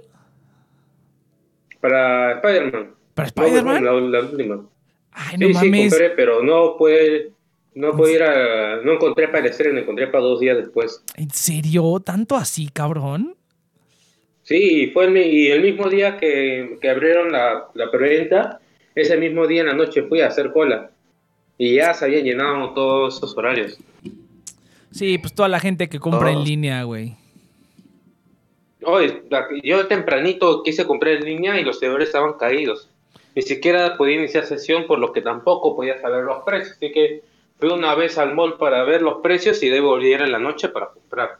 [1.81, 2.93] Para Spider-Man.
[3.13, 3.83] ¿Para Spider-Man?
[3.83, 4.65] la, última.
[5.11, 5.83] Ay, no sí, mames.
[5.83, 7.31] sí, compré, pero no puede,
[7.75, 11.03] no pude ir a, no encontré para el estreno, encontré para dos días después.
[11.15, 11.99] ¿En serio?
[12.05, 13.35] ¿Tanto así, cabrón?
[14.43, 18.59] Sí, fue el, y el mismo día que, abrieron la, la preventa,
[18.95, 20.91] ese mismo día en la noche fui a hacer cola.
[21.57, 23.77] Y ya se habían llenado todos esos horarios.
[24.91, 27.15] Sí, pues toda la gente que compra en línea, güey.
[28.85, 29.23] Oye,
[29.63, 32.89] yo tempranito quise comprar en línea y los servidores estaban caídos.
[33.35, 36.77] Ni siquiera podía iniciar sesión por lo que tampoco podía saber los precios.
[36.77, 37.23] Así que
[37.59, 40.69] fui una vez al mall para ver los precios y debo volver en la noche
[40.69, 41.37] para comprar.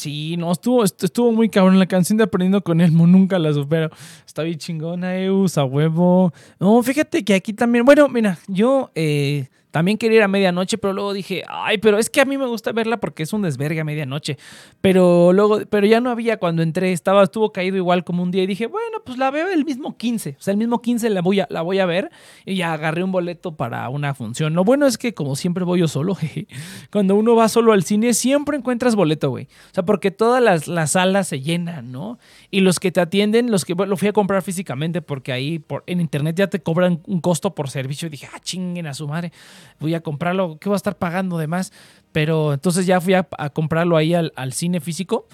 [0.00, 1.78] Sí, no, estuvo, estuvo muy cabrón.
[1.78, 3.90] La canción de Aprendiendo con Elmo nunca la supero.
[4.26, 6.32] Está bien chingona, Eus, a huevo.
[6.58, 7.84] No, fíjate que aquí también.
[7.84, 12.10] Bueno, mira, yo eh, también quería ir a medianoche, pero luego dije, ay, pero es
[12.10, 14.36] que a mí me gusta verla porque es un desvergue a medianoche.
[14.80, 18.42] Pero luego, pero ya no había cuando entré, estaba, estuvo caído igual como un día
[18.42, 20.36] y dije, bueno, pues la veo el mismo 15.
[20.38, 22.10] O sea, el mismo 15 la voy a, la voy a ver
[22.44, 24.54] y ya agarré un boleto para una función.
[24.54, 26.48] Lo bueno es que como siempre voy yo solo, jeje,
[26.90, 29.44] cuando uno va solo al cine siempre encuentras boleto, güey.
[29.44, 32.18] O sea, porque todas las, las salas se llenan, ¿no?
[32.50, 35.84] Y los que te atienden, los que lo fui a comprar físicamente porque ahí por,
[35.86, 39.06] en internet ya te cobran un costo por servicio y dije, ah, chinguen a su
[39.06, 39.32] madre
[39.78, 41.72] voy a comprarlo, ¿qué voy a estar pagando de más?
[42.12, 45.26] Pero entonces ya fui a, comprarlo ahí al, cine físico.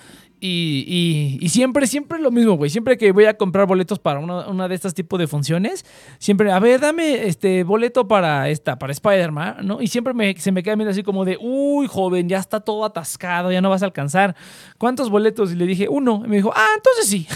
[0.48, 2.70] Y, siempre, siempre lo mismo, güey.
[2.70, 5.84] Siempre que voy a comprar boletos para una, de estas tipos de funciones,
[6.18, 9.80] siempre, a ver, dame este boleto para esta, para Spider-Man, ¿no?
[9.80, 13.50] Y siempre se me queda viendo así como de, uy, joven, ya está todo atascado,
[13.50, 14.36] ya no vas a alcanzar.
[14.78, 15.52] ¿Cuántos boletos?
[15.52, 16.22] Y le dije, uno.
[16.24, 17.26] Y me dijo, ah, entonces sí.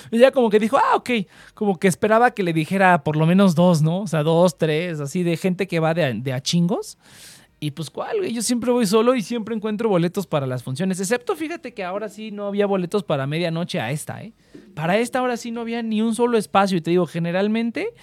[0.10, 1.10] y ya como que dijo, ah, ok.
[1.54, 4.00] Como que esperaba que le dijera por lo menos dos, ¿no?
[4.00, 6.98] O sea, dos, tres, así de gente que va de, de a chingos.
[7.60, 11.00] Y pues cuál, güey, yo siempre voy solo y siempre encuentro boletos para las funciones.
[11.00, 14.32] Excepto, fíjate que ahora sí no había boletos para medianoche a esta, ¿eh?
[14.74, 16.78] Para esta ahora sí no había ni un solo espacio.
[16.78, 17.94] Y te digo, generalmente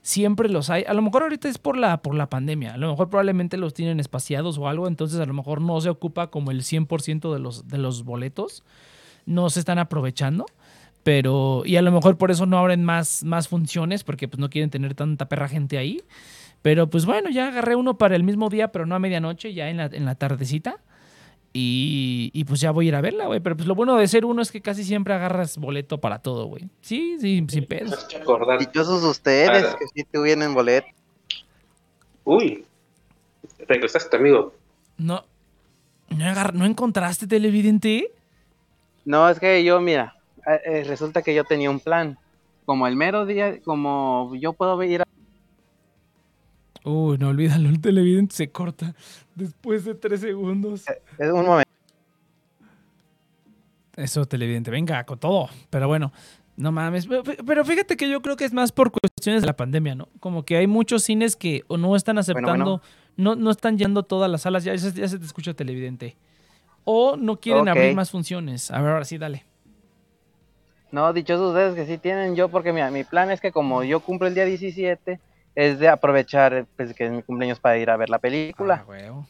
[0.00, 0.84] siempre los hay.
[0.84, 2.72] A lo mejor ahorita es por la, por la pandemia.
[2.72, 4.88] A lo mejor probablemente los tienen espaciados o algo.
[4.88, 8.64] Entonces a lo mejor no se ocupa como el 100% de los, de los boletos.
[9.26, 10.46] No se están aprovechando.
[11.02, 14.50] Pero, y a lo mejor por eso no abren más, más funciones, porque pues no
[14.50, 16.00] quieren tener tanta perra gente ahí.
[16.62, 19.68] Pero pues bueno, ya agarré uno para el mismo día, pero no a medianoche, ya
[19.68, 20.78] en la, en la tardecita.
[21.54, 23.40] Y, y, pues ya voy a ir a verla, güey.
[23.40, 26.46] Pero pues lo bueno de ser uno es que casi siempre agarras boleto para todo,
[26.46, 26.70] güey.
[26.80, 27.94] Sí, sí, sin pedo.
[28.58, 29.76] Dichosos ustedes ah.
[29.78, 30.86] que sí tuvieron boleto.
[32.24, 32.64] Uy,
[33.68, 34.54] regresaste, amigo.
[34.96, 35.24] No,
[36.08, 38.12] no, ¿no encontraste televidente?
[39.04, 42.18] No, es que yo, mira, eh, eh, resulta que yo tenía un plan.
[42.64, 45.04] Como el mero día, como yo puedo ir a
[46.84, 48.94] Uy, no olvídalo, el televidente se corta
[49.34, 50.84] después de tres segundos.
[51.18, 51.70] Es un momento.
[53.94, 55.48] Eso, televidente, venga, con todo.
[55.70, 56.12] Pero bueno,
[56.56, 57.06] no mames.
[57.46, 60.08] Pero fíjate que yo creo que es más por cuestiones de la pandemia, ¿no?
[60.18, 62.80] Como que hay muchos cines que o no están aceptando,
[63.16, 66.16] No, no están yendo todas las salas, ya, ya, se te escucha televidente.
[66.84, 68.70] O no quieren abrir más funciones.
[68.70, 69.44] A ver, ahora sí, dale.
[70.90, 74.00] No, dichosos ustedes que sí tienen yo, porque mira, mi plan es que como yo
[74.00, 75.20] cumplo el día 17
[75.54, 78.84] es de aprovechar pues, que es mi cumpleaños para ir a ver la película.
[78.88, 79.24] Ah,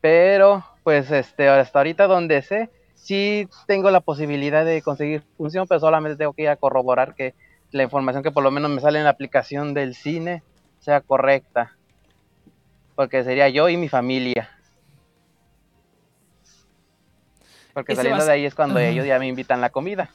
[0.00, 5.80] Pero, pues, este, hasta ahorita donde sé, sí tengo la posibilidad de conseguir función, pero
[5.80, 7.34] solamente tengo que ir a corroborar que
[7.70, 10.42] la información que por lo menos me sale en la aplicación del cine
[10.80, 11.76] sea correcta.
[12.94, 14.50] Porque sería yo y mi familia.
[17.72, 20.10] Porque saliendo de ahí es cuando ellos ya me invitan la comida.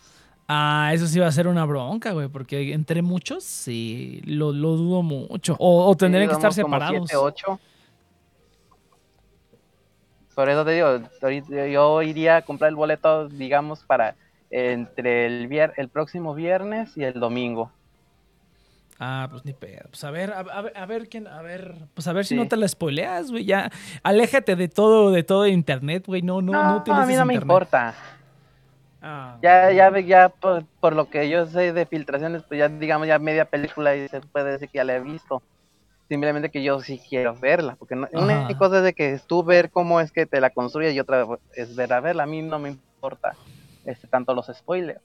[0.48, 5.04] Ah, eso sí va a ser una bronca, güey, porque entre muchos sí, lo, dudo
[5.04, 5.58] mucho.
[5.60, 7.12] O, tendrían que estar separados.
[10.34, 11.00] Por eso te digo,
[11.72, 14.16] yo iría a comprar el boleto, digamos, para
[14.50, 17.72] entre el, el próximo viernes y el domingo.
[19.00, 19.82] Ah, pues ni pedo.
[19.90, 22.68] Pues a ver, a, ver, quién, a ver, pues a ver si no te la
[22.68, 23.46] spoileas, güey.
[23.46, 23.70] Ya,
[24.02, 26.24] aléjate de todo, de todo internet, güey.
[26.24, 27.94] No, no, no, no, a mí no me importa.
[29.10, 29.38] Ah.
[29.42, 33.46] Ya, ya, ya por, lo que yo sé de filtraciones, pues ya digamos ya media
[33.46, 35.42] película y se puede decir que ya la he visto.
[36.10, 40.02] Simplemente que yo sí quiero verla, porque una cosa es de que tú ver cómo
[40.02, 42.24] es que te la construyes y otra es ver a verla.
[42.24, 43.34] A mí no me importa
[43.86, 45.00] este, tanto los spoilers.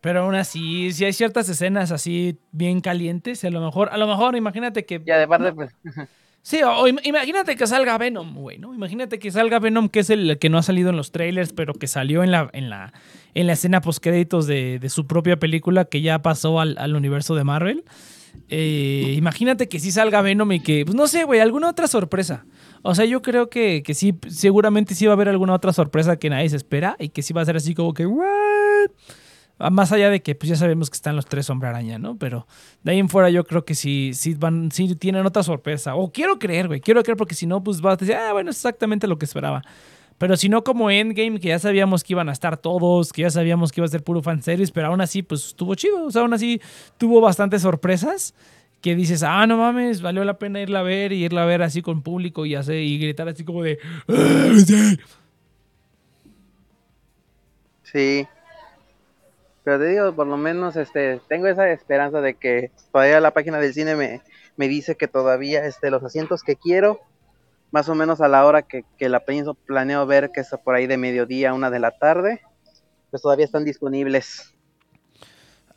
[0.00, 4.06] Pero aún así, si hay ciertas escenas así bien calientes, a lo mejor, a lo
[4.06, 5.00] mejor imagínate que...
[5.04, 5.74] Ya de parte, pues...
[6.42, 8.74] Sí, o, imagínate que salga Venom, güey, ¿no?
[8.74, 11.72] Imagínate que salga Venom, que es el que no ha salido en los trailers, pero
[11.72, 12.92] que salió en la, en la,
[13.34, 17.44] en la escena postcréditos de, de su propia película que ya pasó al, universo de
[17.44, 17.84] Marvel.
[18.48, 22.44] Eh, imagínate que sí salga Venom y que, pues no sé, güey, alguna otra sorpresa.
[22.82, 26.16] O sea, yo creo que, que sí, seguramente sí va a haber alguna otra sorpresa
[26.16, 28.90] que nadie se espera y que sí va a ser así como que, ¿what?
[29.64, 32.16] Ah, más allá de que pues ya sabemos que están los tres hombre araña, ¿no?
[32.16, 32.48] Pero
[32.82, 35.94] de ahí en fuera yo creo que sí, sí van, sí tienen otra sorpresa.
[35.94, 38.50] O quiero creer, güey, quiero creer porque si no, pues vas a decir, ah, bueno,
[38.50, 39.62] es exactamente lo que esperaba.
[40.18, 43.30] Pero si no como Endgame, que ya sabíamos que iban a estar todos, que ya
[43.30, 46.06] sabíamos que iba a ser puro fanservice, pero aún así, pues estuvo chido.
[46.06, 46.60] O sea, aún así
[46.98, 48.34] tuvo bastantes sorpresas
[48.80, 51.62] que dices, ah, no mames, valió la pena irla a ver y irla a ver
[51.62, 53.78] así con público y, hacer, y gritar así como de...
[54.08, 54.52] Ah,
[57.84, 58.26] sí.
[59.64, 63.58] Pero te digo, por lo menos este, tengo esa esperanza de que todavía la página
[63.58, 64.22] del cine me,
[64.56, 67.00] me dice que todavía este, los asientos que quiero
[67.72, 70.86] más o menos a la hora que, la pienso, planeo ver, que es por ahí
[70.86, 72.42] de mediodía, una de la tarde,
[73.10, 74.54] pues todavía están disponibles.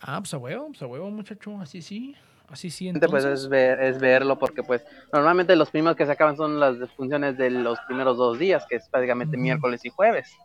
[0.02, 2.16] Ah, pues a huevo, pues a huevo, muchacho, así sí,
[2.50, 2.92] así sí.
[2.92, 3.24] Pues, entonces.
[3.24, 4.84] Pues es, ver, es verlo, porque pues
[5.14, 8.76] normalmente los primeros que se acaban son las funciones de los primeros dos días, que
[8.76, 10.36] es prácticamente miércoles y jueves.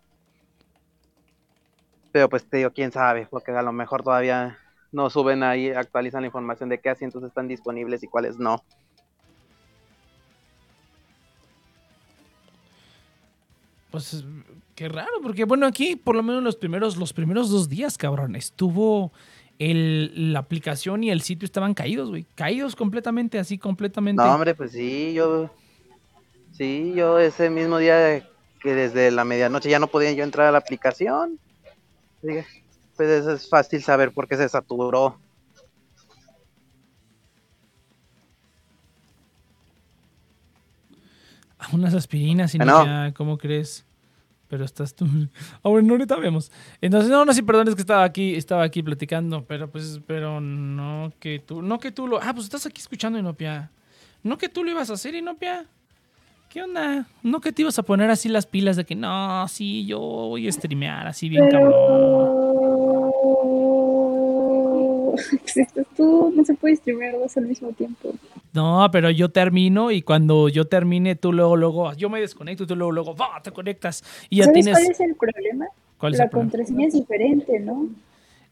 [2.12, 4.58] Pero pues te digo, quién sabe, porque a lo mejor todavía
[4.92, 8.62] no suben ahí, actualizan la información de qué asientos están disponibles y cuáles no.
[13.90, 14.24] Pues
[14.74, 18.36] qué raro, porque bueno, aquí por lo menos los primeros, los primeros dos días, cabrón,
[18.36, 19.12] estuvo
[19.58, 22.24] el, la aplicación y el sitio estaban caídos, güey.
[22.34, 24.22] Caídos completamente, así completamente.
[24.22, 25.50] No, hombre, pues sí, yo.
[26.52, 28.26] Sí, yo ese mismo día
[28.60, 31.38] que desde la medianoche ya no podía yo entrar a la aplicación.
[32.20, 32.46] Pues
[32.98, 35.18] eso es fácil saber por qué se saturó.
[41.72, 43.84] unas aspirinas y no, ya, ¿cómo crees?
[44.48, 45.06] Pero estás tú.
[45.62, 46.50] Ah, bueno, ahorita vemos.
[46.80, 50.40] Entonces, no, no, sí, perdón, es que estaba aquí, estaba aquí platicando, pero pues, pero
[50.40, 52.20] no que tú, no que tú lo.
[52.20, 53.70] Ah, pues estás aquí escuchando Inopia.
[54.22, 55.66] No que tú lo ibas a hacer, Inopia.
[56.50, 57.06] ¿Qué onda?
[57.22, 60.48] No que te ibas a poner así las pilas de que no, sí, yo voy
[60.48, 61.72] a streamear así bien cabrón.
[65.42, 68.14] Pues estás tú, no se puede streamear dos al mismo tiempo.
[68.52, 72.66] No, pero yo termino y cuando yo termine, tú luego, luego, yo me desconecto y
[72.66, 73.40] tú luego, luego, ¡va!
[73.42, 74.02] te conectas.
[74.30, 74.78] Y ya ¿Sabes tienes...
[74.80, 75.66] cuál es el problema?
[75.98, 77.88] ¿Cuál es la contraseña es diferente, ¿no?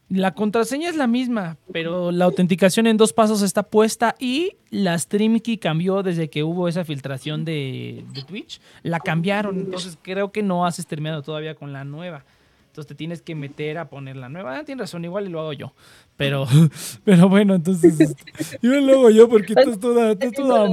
[0.09, 4.97] La contraseña es la misma, pero la autenticación en dos pasos está puesta y la
[4.97, 8.59] stream key cambió desde que hubo esa filtración de, de Twitch.
[8.81, 12.25] La cambiaron, entonces creo que no has streameado todavía con la nueva.
[12.69, 14.57] Entonces te tienes que meter a poner la nueva.
[14.57, 15.73] Ah, tienes razón, igual y lo hago yo.
[16.17, 16.47] Pero,
[17.03, 18.15] pero bueno, entonces.
[18.61, 20.11] yo lo hago yo porque estás toda.
[20.11, 20.69] Estás toda.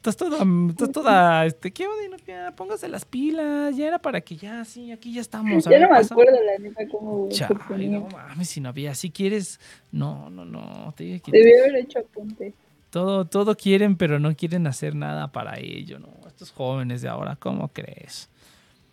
[0.00, 0.38] Estás toda.
[0.70, 1.44] Estás toda.
[1.44, 2.56] Este, ¿Qué onda?
[2.56, 3.76] Póngase las pilas.
[3.76, 5.64] Ya era para que ya, sí, aquí ya estamos.
[5.64, 7.28] Ya no me acuerdo la neta cómo.
[7.68, 8.94] Ay, no mames, si no había.
[8.94, 9.60] Si quieres.
[9.92, 10.94] No, no, no.
[10.96, 12.54] Te Debí haber hecho apunte.
[12.88, 16.08] Todo, todo quieren, pero no quieren hacer nada para ello, ¿no?
[16.26, 18.30] Estos jóvenes de ahora, ¿cómo crees?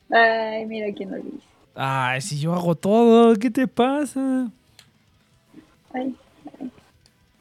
[0.10, 1.38] Ay, mira quién lo dice.
[1.74, 4.52] Ay, si yo hago todo, ¿qué te pasa?
[5.94, 6.14] Ay,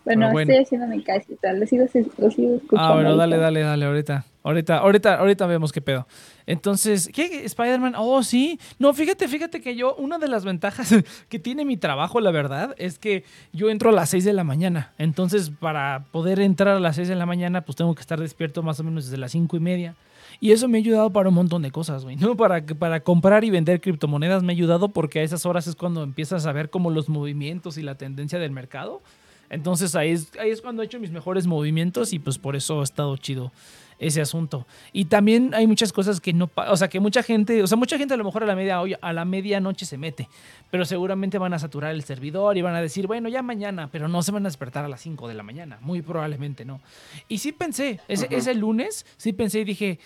[0.06, 1.84] Bueno, estoy haciendo mi casita, lo sigo,
[2.18, 2.92] lo sigo escuchando.
[2.92, 4.24] Ah, bueno, dale, dale, dale, ahorita.
[4.44, 6.06] Ahorita, ahorita, ahorita vemos qué pedo.
[6.46, 7.44] Entonces, ¿qué?
[7.44, 8.60] Spider-Man, oh, sí.
[8.78, 10.94] No, fíjate, fíjate que yo, una de las ventajas
[11.28, 14.44] que tiene mi trabajo, la verdad, es que yo entro a las 6 de la
[14.44, 14.92] mañana.
[14.98, 18.62] Entonces, para poder entrar a las 6 de la mañana, pues tengo que estar despierto
[18.62, 19.96] más o menos desde las cinco y media.
[20.38, 22.14] Y eso me ha ayudado para un montón de cosas, güey.
[22.14, 22.36] ¿no?
[22.36, 26.04] Para, para comprar y vender criptomonedas me ha ayudado porque a esas horas es cuando
[26.04, 29.02] empiezas a ver como los movimientos y la tendencia del mercado.
[29.50, 32.80] Entonces ahí es, ahí es cuando he hecho mis mejores movimientos y pues por eso
[32.80, 33.52] ha estado chido
[33.98, 34.66] ese asunto.
[34.92, 37.96] Y también hay muchas cosas que no, o sea, que mucha gente, o sea, mucha
[37.96, 40.28] gente a lo mejor a la media a la medianoche se mete,
[40.70, 44.08] pero seguramente van a saturar el servidor y van a decir, bueno, ya mañana, pero
[44.08, 46.80] no se van a despertar a las 5 de la mañana, muy probablemente no.
[47.28, 49.98] Y sí pensé, ese, ese lunes, sí pensé y dije,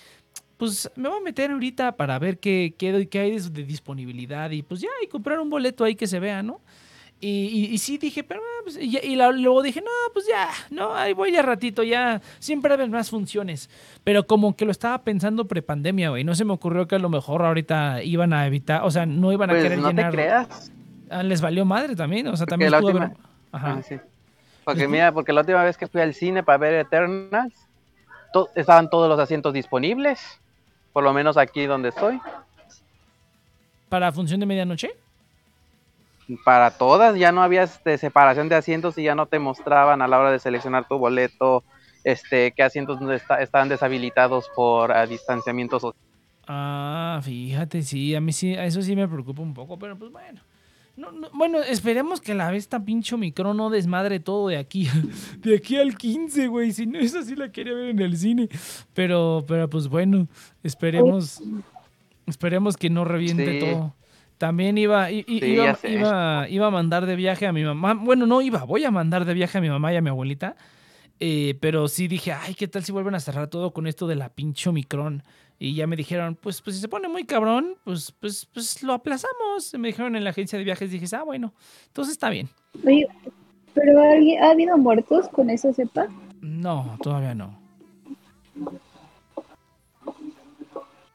[0.61, 4.82] pues me voy a meter ahorita para ver qué, qué, hay de, disponibilidad y pues
[4.82, 6.61] ya, y comprar un boleto ahí que se vea, ¿no?
[7.22, 11.12] Y, y, sí dije, pero ah, pues, y, luego dije, no, pues ya, no, ahí
[11.12, 13.68] voy ya ratito, ya, siempre hay más funciones.
[14.04, 17.10] Pero como que lo estaba pensando prepandemia, güey, no se me ocurrió que a lo
[17.10, 20.10] mejor ahorita iban a evitar, o sea, no iban a pues, querer no llenar.
[20.10, 20.72] Te creas.
[21.10, 23.10] Ah, les valió madre también, o sea, también estuvo ver...
[23.52, 23.80] Ajá.
[23.82, 24.00] Ah,
[24.64, 27.54] porque mira, porque la última vez que fui al cine para ver Eternals,
[28.54, 30.40] estaban todos los asientos disponibles
[30.92, 32.20] por lo menos aquí donde estoy.
[33.88, 34.90] ¿Para función de medianoche?
[36.45, 40.09] Para todas, ya no había este, separación de asientos y ya no te mostraban a
[40.09, 41.64] la hora de seleccionar tu boleto
[42.05, 42.99] este, qué asientos
[43.41, 46.03] estaban deshabilitados por distanciamiento social.
[46.47, 50.11] Ah, fíjate, sí, a mí sí, a eso sí me preocupa un poco, pero pues
[50.11, 50.41] bueno.
[51.33, 54.89] bueno, esperemos que la esta pinche micro no desmadre todo de aquí,
[55.39, 56.72] de aquí al 15, güey.
[56.72, 58.49] Si no, esa sí la quería ver en el cine.
[58.95, 60.26] Pero, pero pues bueno,
[60.62, 61.43] esperemos,
[62.26, 63.95] esperemos que no reviente todo.
[64.41, 67.93] También iba, iba, iba, iba, a mandar de viaje a mi mamá.
[67.93, 70.57] Bueno, no iba, voy a mandar de viaje a mi mamá y a mi abuelita.
[71.20, 74.14] Eh, pero sí dije, ay, ¿qué tal si vuelven a cerrar todo con esto de
[74.14, 75.22] la pinche Omicron?
[75.59, 78.95] Y ya me dijeron, pues, pues si se pone muy cabrón, pues, pues, pues lo
[78.95, 79.74] aplazamos.
[79.78, 81.53] Me dijeron en la agencia de viajes, dije, ah, bueno,
[81.88, 82.49] entonces está bien.
[82.86, 83.07] Oye,
[83.74, 86.09] ¿pero ha habido muertos con esa cepa?
[86.41, 87.61] No, todavía no.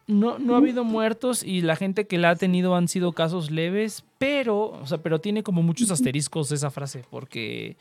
[0.08, 3.50] No, no ha habido muertos y la gente que la ha tenido han sido casos
[3.50, 7.76] leves, pero, o sea, pero tiene como muchos asteriscos esa frase, porque,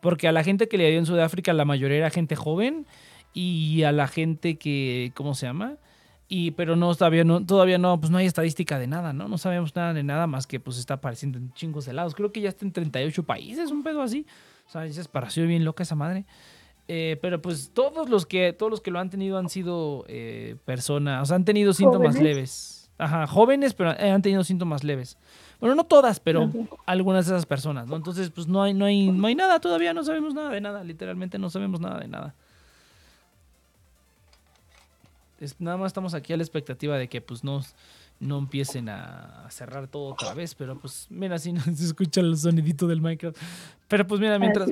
[0.00, 2.86] porque a la gente que le dio en Sudáfrica la mayoría era gente joven
[3.32, 5.78] y a la gente que, ¿cómo se llama?
[6.28, 9.26] Y, pero no, todavía no, todavía no, pues no hay estadística de nada, ¿no?
[9.26, 12.14] No sabemos nada de nada más que pues está apareciendo en chingos de lados.
[12.14, 14.26] Creo que ya está en 38 países, un pedo así.
[14.68, 16.26] O sea, se pareció bien loca esa madre.
[16.92, 20.56] Eh, pero pues todos los que todos los que lo han tenido han sido eh,
[20.64, 22.90] personas, o sea, han tenido síntomas leves.
[22.98, 25.16] Ajá, jóvenes, pero eh, han tenido síntomas leves.
[25.60, 26.50] Bueno, no todas, pero
[26.86, 27.94] algunas de esas personas, ¿no?
[27.94, 30.82] Entonces, pues no hay, no hay, no hay nada todavía, no sabemos nada de nada,
[30.82, 32.34] literalmente no sabemos nada de nada.
[35.60, 37.62] nada más estamos aquí a la expectativa de que pues no,
[38.20, 42.36] no empiecen a cerrar todo otra vez, pero pues mira, si no se escucha el
[42.36, 43.36] sonidito del Minecraft.
[43.88, 44.70] Pero pues mira, mientras...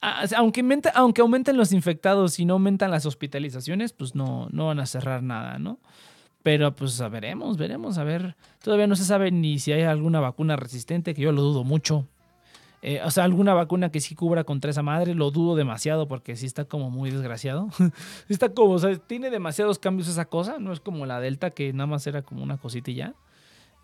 [0.00, 0.62] Ah, aunque,
[0.94, 5.22] aunque aumenten los infectados y no aumentan las hospitalizaciones, pues no, no van a cerrar
[5.22, 5.78] nada, ¿no?
[6.42, 8.36] Pero pues a veremos, veremos, a ver.
[8.62, 12.06] Todavía no se sabe ni si hay alguna vacuna resistente, que yo lo dudo mucho.
[12.84, 16.34] Eh, o sea, alguna vacuna que sí cubra contra esa madre, lo dudo demasiado porque
[16.34, 17.70] sí está como muy desgraciado.
[18.28, 21.72] está como, o sea, tiene demasiados cambios esa cosa, no es como la Delta que
[21.72, 23.14] nada más era como una cosita y ya.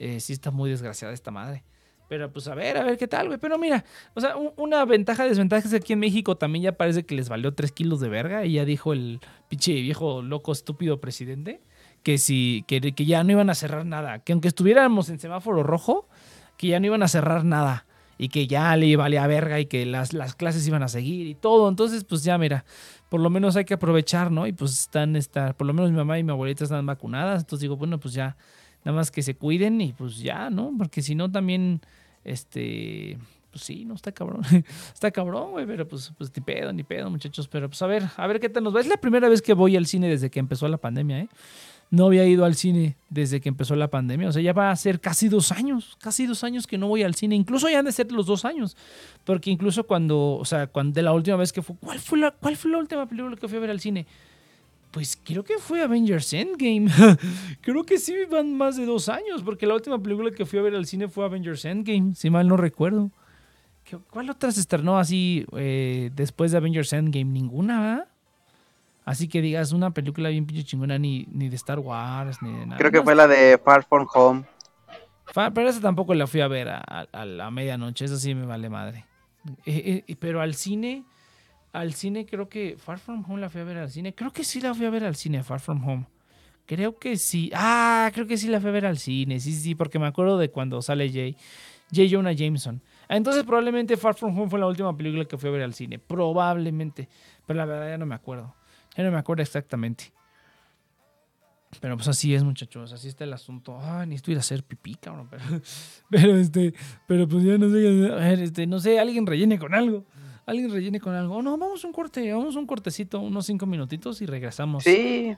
[0.01, 1.63] Eh, sí está muy desgraciada esta madre.
[2.09, 3.39] Pero pues a ver, a ver qué tal, güey.
[3.39, 3.85] Pero mira,
[4.15, 7.29] o sea, una ventaja, desventaja es que aquí en México también ya parece que les
[7.29, 11.61] valió 3 kilos de verga y ya dijo el pinche viejo loco estúpido presidente
[12.03, 14.21] que, si, que, que ya no iban a cerrar nada.
[14.21, 16.09] Que aunque estuviéramos en semáforo rojo,
[16.57, 17.85] que ya no iban a cerrar nada
[18.19, 21.37] y que ya le valía verga y que las, las clases iban a seguir y
[21.37, 21.69] todo.
[21.69, 22.65] Entonces, pues ya mira,
[23.09, 24.47] por lo menos hay que aprovechar, ¿no?
[24.47, 27.43] Y pues están, estar, por lo menos mi mamá y mi abuelita están vacunadas.
[27.43, 28.37] Entonces digo, bueno, pues ya,
[28.85, 30.73] nada más que se cuiden y pues ya, ¿no?
[30.77, 31.81] Porque si no también,
[32.25, 33.19] este,
[33.53, 34.43] pues sí, no está cabrón.
[34.93, 37.47] está cabrón, güey, pero pues, pues ni pedo, ni pedo, muchachos.
[37.47, 38.81] Pero pues a ver, a ver qué tal nos va.
[38.81, 41.29] Es la primera vez que voy al cine desde que empezó la pandemia, ¿eh?
[41.91, 44.29] No había ido al cine desde que empezó la pandemia.
[44.29, 47.03] O sea, ya va a ser casi dos años, casi dos años que no voy
[47.03, 47.35] al cine.
[47.35, 48.77] Incluso ya han de ser los dos años.
[49.25, 52.31] Porque incluso cuando, o sea, cuando de la última vez que fue, ¿cuál fue la,
[52.33, 54.07] cuál fue la última película que fui a ver al cine?
[54.91, 56.91] Pues creo que fue Avengers Endgame.
[57.61, 60.63] creo que sí van más de dos años, porque la última película que fui a
[60.63, 63.11] ver al cine fue Avengers Endgame, si mal no recuerdo.
[64.11, 67.25] ¿Cuál otra se estrenó así eh, después de Avengers Endgame?
[67.25, 68.07] Ninguna.
[69.09, 72.67] Así que digas una película bien pinche chingona ni, ni de Star Wars, ni de
[72.67, 72.77] nada.
[72.77, 74.45] Creo que fue la de Far From Home.
[75.33, 79.07] Pero esa tampoco la fui a ver a, la medianoche, eso sí me vale madre.
[79.65, 81.05] Eh, eh, pero al cine,
[81.73, 84.15] al cine creo que Far From Home la fui a ver al cine.
[84.15, 86.05] Creo que sí la fui a ver al cine, Far From Home.
[86.67, 87.51] Creo que sí.
[87.55, 89.41] Ah, creo que sí la fui a ver al cine.
[89.41, 91.35] Sí, sí, porque me acuerdo de cuando sale Jay.
[91.91, 92.83] Jay Jonah Jameson.
[93.09, 95.99] Entonces probablemente Far From Home fue la última película que fui a ver al cine.
[95.99, 97.09] Probablemente.
[97.47, 98.58] Pero la verdad ya no me acuerdo.
[98.99, 100.13] Ya no me acuerdo exactamente.
[101.81, 103.79] Pero pues así es, muchachos, así está el asunto.
[103.81, 105.29] Ah, ni estoy a hacer pipí, cabrón.
[106.11, 106.75] Pero, este,
[107.07, 110.05] pero pues ya no sé, a ver, este, no sé, alguien rellene con algo.
[110.47, 111.43] Alguien rellene con algo.
[111.43, 114.83] no, vamos un corte, vamos un cortecito, unos cinco minutitos y regresamos.
[114.83, 115.37] Sí.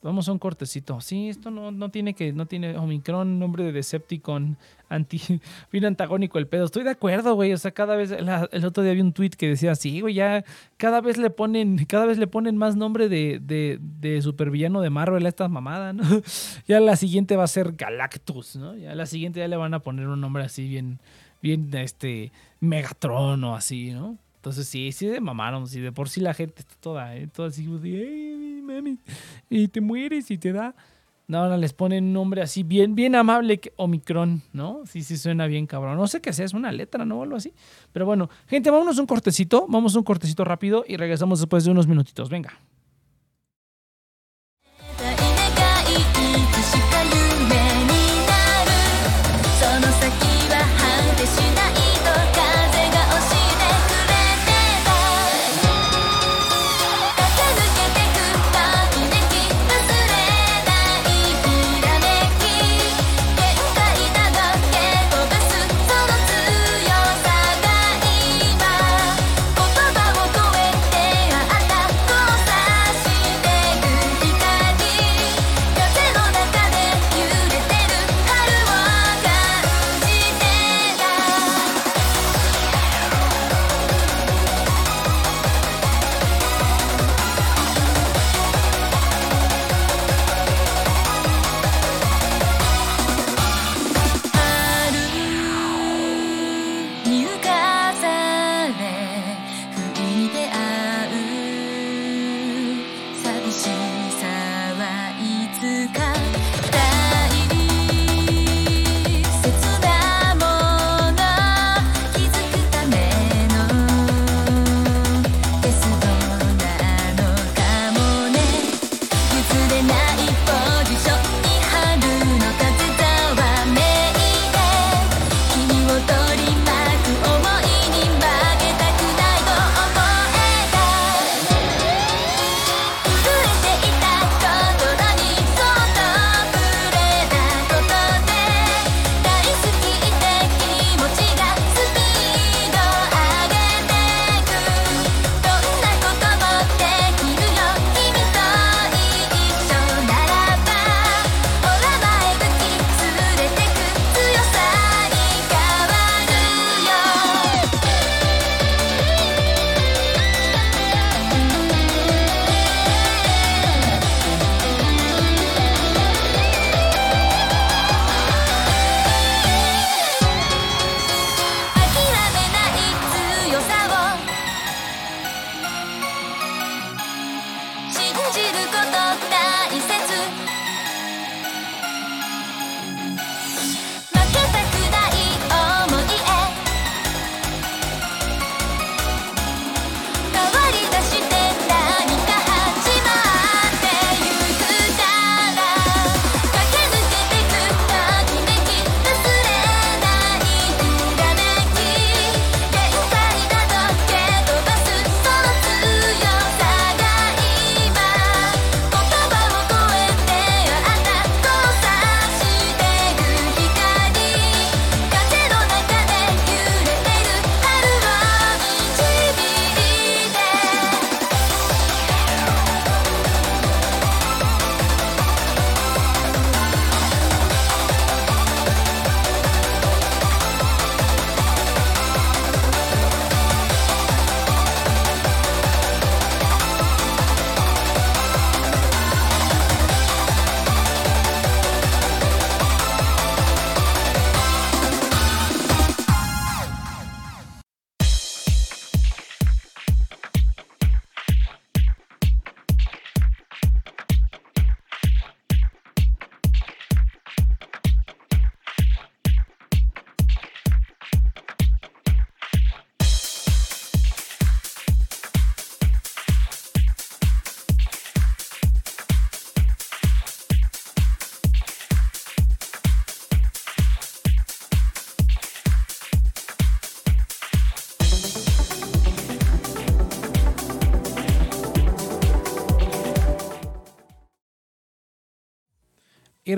[0.00, 1.00] Vamos a un cortecito.
[1.00, 4.56] Sí, esto no, no tiene que, no tiene Omicron, nombre de Decepticon,
[4.88, 5.20] anti,
[5.72, 6.66] bien antagónico el pedo.
[6.66, 7.52] Estoy de acuerdo, güey.
[7.52, 10.44] O sea, cada vez, el otro día vi un tweet que decía, sí, güey, ya
[10.76, 14.90] cada vez le ponen, cada vez le ponen más nombre de, de, de supervillano de
[14.90, 16.04] Marvel a esta mamada, ¿no?
[16.68, 18.76] Ya la siguiente va a ser Galactus, ¿no?
[18.76, 21.00] Ya la siguiente ya le van a poner un nombre así bien,
[21.42, 22.30] bien, este,
[22.60, 24.18] Megatron o así, ¿no?
[24.38, 27.26] Entonces sí, sí se mamaron, sí, de por sí la gente está toda, ¿eh?
[27.26, 28.98] toda así, mami,
[29.50, 30.76] y te mueres y te da.
[31.26, 34.82] No, ahora les ponen un nombre así bien, bien amable, Omicron, ¿no?
[34.86, 35.96] Sí, sí suena bien cabrón.
[35.96, 37.18] No sé qué sea, es una letra, ¿no?
[37.18, 37.52] O algo así.
[37.92, 41.86] Pero bueno, gente, vámonos un cortecito, vamos un cortecito rápido y regresamos después de unos
[41.86, 42.30] minutitos.
[42.30, 42.58] Venga.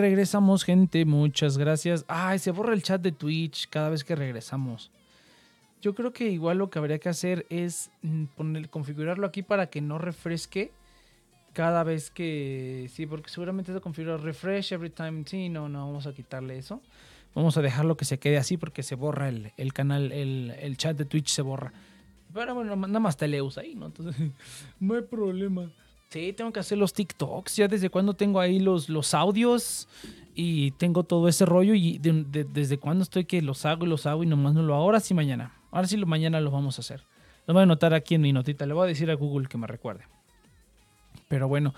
[0.01, 1.05] Regresamos, gente.
[1.05, 2.05] Muchas gracias.
[2.09, 4.90] Ay, se borra el chat de Twitch cada vez que regresamos.
[5.80, 9.70] Yo creo que igual lo que habría que hacer es mm, poner, configurarlo aquí para
[9.70, 10.72] que no refresque
[11.53, 12.88] cada vez que.
[12.92, 15.24] Sí, porque seguramente se configura refresh every time.
[15.26, 16.82] Sí, no, no, vamos a quitarle eso.
[17.34, 20.76] Vamos a dejarlo que se quede así porque se borra el, el canal, el, el,
[20.76, 21.72] chat de Twitch se borra.
[22.32, 23.86] Pero bueno, nada más te usa ahí, ¿no?
[23.86, 24.16] Entonces,
[24.80, 25.70] no hay problema.
[26.11, 27.56] Sí, tengo que hacer los TikToks.
[27.56, 29.88] Ya desde cuando tengo ahí los, los audios
[30.34, 31.72] y tengo todo ese rollo.
[31.74, 34.82] Y desde cuando estoy que los hago y los hago y nomás no lo hago.
[34.82, 35.54] Ahora sí, mañana.
[35.70, 37.04] Ahora sí, mañana lo vamos a hacer.
[37.46, 38.66] Lo voy a anotar aquí en mi notita.
[38.66, 40.04] Le voy a decir a Google que me recuerde.
[41.28, 41.74] Pero bueno,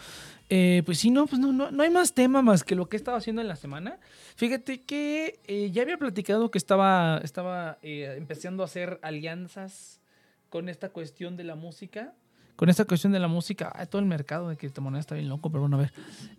[0.49, 2.99] eh, pues sí, no, pues no, no, hay más tema más que lo que he
[2.99, 3.99] estado haciendo en la semana.
[4.37, 10.01] Fíjate que eh, ya había platicado que estaba, estaba eh, empezando a hacer alianzas
[10.49, 12.15] con esta cuestión de la música
[12.57, 15.63] con esta cuestión de la música, todo el mercado de criptomonedas está bien loco, pero
[15.63, 15.93] bueno, a ver,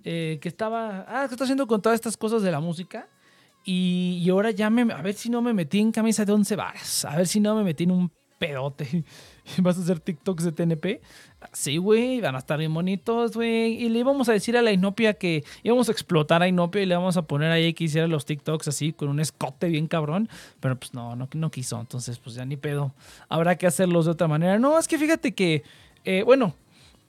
[0.04, 3.08] eh, que estaba, ah, ¿qué está haciendo con todas estas cosas de la música?
[3.66, 7.06] Y, ahora ya me, a ver si no me metí en camisa de once varas,
[7.06, 8.12] a ver si no me metí en un
[8.44, 9.06] pedote.
[9.60, 11.02] ¿Vas a hacer TikToks de TNP?
[11.54, 13.82] Sí, güey, van a estar bien bonitos, güey.
[13.82, 16.86] Y le íbamos a decir a la Inopia que íbamos a explotar a Inopia y
[16.86, 20.28] le vamos a poner ahí que hiciera los TikToks así con un escote bien cabrón.
[20.60, 21.80] Pero pues no, no, no quiso.
[21.80, 22.94] Entonces, pues ya ni pedo.
[23.30, 24.60] Habrá que hacerlos de otra manera.
[24.60, 25.64] No, es que fíjate que
[26.06, 26.56] eh, bueno,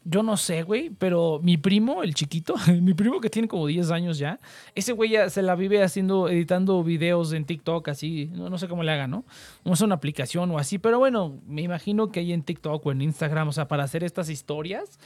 [0.04, 3.90] yo no sé, güey, pero mi primo, el chiquito, mi primo que tiene como 10
[3.90, 4.38] años ya,
[4.74, 8.82] ese güey ya se la vive haciendo, editando videos en TikTok, así, no, sé cómo
[8.82, 9.24] le haga, ¿no?
[9.64, 12.92] No es una aplicación o así, pero bueno, me imagino que hay en TikTok o
[12.92, 14.98] en Instagram, o sea, para hacer estas historias,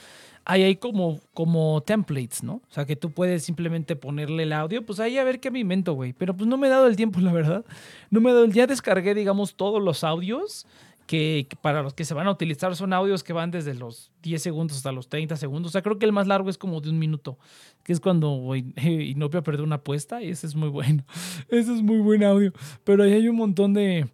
[0.45, 2.55] hay ahí como, como templates, ¿no?
[2.55, 5.59] O sea, que tú puedes simplemente ponerle el audio, pues ahí a ver qué me
[5.59, 6.15] invento, güey.
[6.15, 7.67] Pero pues no me he dado el tiempo, la verdad.
[8.11, 8.55] No me he dado el...
[8.55, 10.67] Ya descargué, digamos, todos los audios
[11.09, 14.43] que, para los que se van a utilizar son audios que van desde los 10
[14.43, 15.71] segundos hasta los 30 segundos.
[15.71, 17.39] O sea, creo que el más largo es como de un minuto,
[17.83, 21.05] que es cuando Inopia perdió una apuesta y ese es muy bueno.
[21.49, 22.53] Ese es muy buen audio.
[22.85, 24.07] Pero ahí hay un montón de...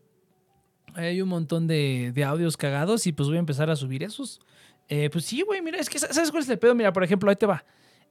[0.94, 4.40] Hay un montón de, audios cagados y pues voy a empezar a subir esos.
[4.88, 6.76] Eh, pues sí, güey, mira, es que ¿sabes cuál es el pedo?
[6.76, 7.64] Mira, por ejemplo, ahí te va.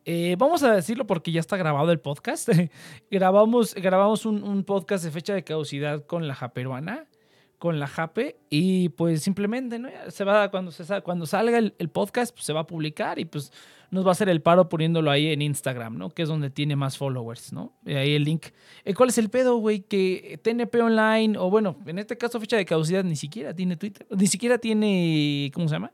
[0.03, 2.49] Eh, vamos a decirlo porque ya está grabado el podcast.
[3.09, 7.07] grabamos grabamos un, un, podcast de fecha de caducidad con la japeruana
[7.63, 12.45] con la JAPE y pues simplemente se va cuando se cuando salga el, podcast pues
[12.45, 13.53] se va a publicar y pues
[13.89, 16.09] nos va a hacer el paro poniéndolo ahí en Instagram, ¿no?
[16.09, 17.71] Que es donde tiene más followers, ¿no?
[17.85, 18.47] ahí el link.
[18.83, 19.79] Eh, ¿Cuál es el pedo, güey?
[19.79, 24.05] Que TNP Online o bueno, en este caso fecha de caducidad ni siquiera tiene Twitter,
[24.09, 25.93] ni siquiera tiene ¿cómo se llama?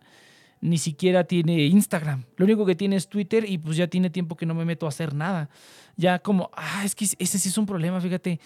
[0.61, 2.23] Ni siquiera tiene Instagram.
[2.37, 4.87] Lo único que tiene es Twitter y pues ya tiene tiempo que no me meto
[4.87, 5.51] a hacer nada.
[5.97, 8.39] Ya como, ah, es que ese sí es un problema, fíjate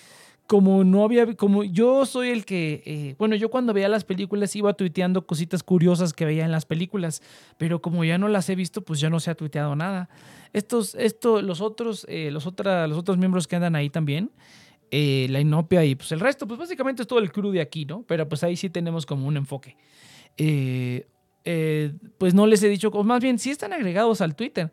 [0.48, 4.56] como no había, como yo soy el que, eh, bueno, yo cuando veía las películas
[4.56, 7.22] iba tuiteando cositas curiosas que veía en las películas,
[7.58, 10.10] pero como ya no las he visto, pues ya no se ha tuiteado nada.
[10.52, 14.32] Estos, esto, los otros, eh, los, otra, los otros miembros que andan ahí también,
[14.92, 17.86] eh, la Inopia y pues el resto, pues básicamente es todo el crew de aquí,
[17.86, 18.04] ¿no?
[18.08, 19.78] Pero pues ahí sí tenemos como un enfoque.
[22.18, 24.72] pues no les he dicho, o más bien sí están agregados al Twitter,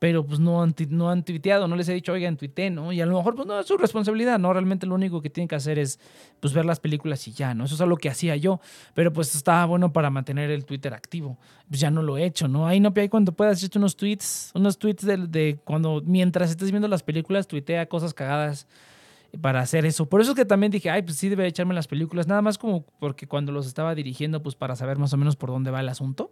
[0.00, 2.90] pero pues no han, no han tuiteado, no les he dicho, oigan, tuité, ¿no?
[2.90, 4.50] Y a lo mejor pues no es su responsabilidad, ¿no?
[4.50, 6.00] Realmente lo único que tienen que hacer es
[6.40, 7.66] pues ver las películas y ya, ¿no?
[7.66, 8.60] Eso es algo que hacía yo,
[8.94, 11.38] pero pues estaba bueno para mantener el Twitter activo.
[11.68, 12.66] Pues ya no lo he hecho, ¿no?
[12.66, 16.70] Ahí no hay cuando puedas echar unos tweets, unos tweets de, de, cuando mientras estés
[16.70, 18.66] viendo las películas tuitea cosas cagadas
[19.42, 20.06] para hacer eso.
[20.06, 22.56] Por eso es que también dije, ay, pues sí debe echarme las películas, nada más
[22.56, 25.80] como porque cuando los estaba dirigiendo, pues para saber más o menos por dónde va
[25.80, 26.30] el asunto.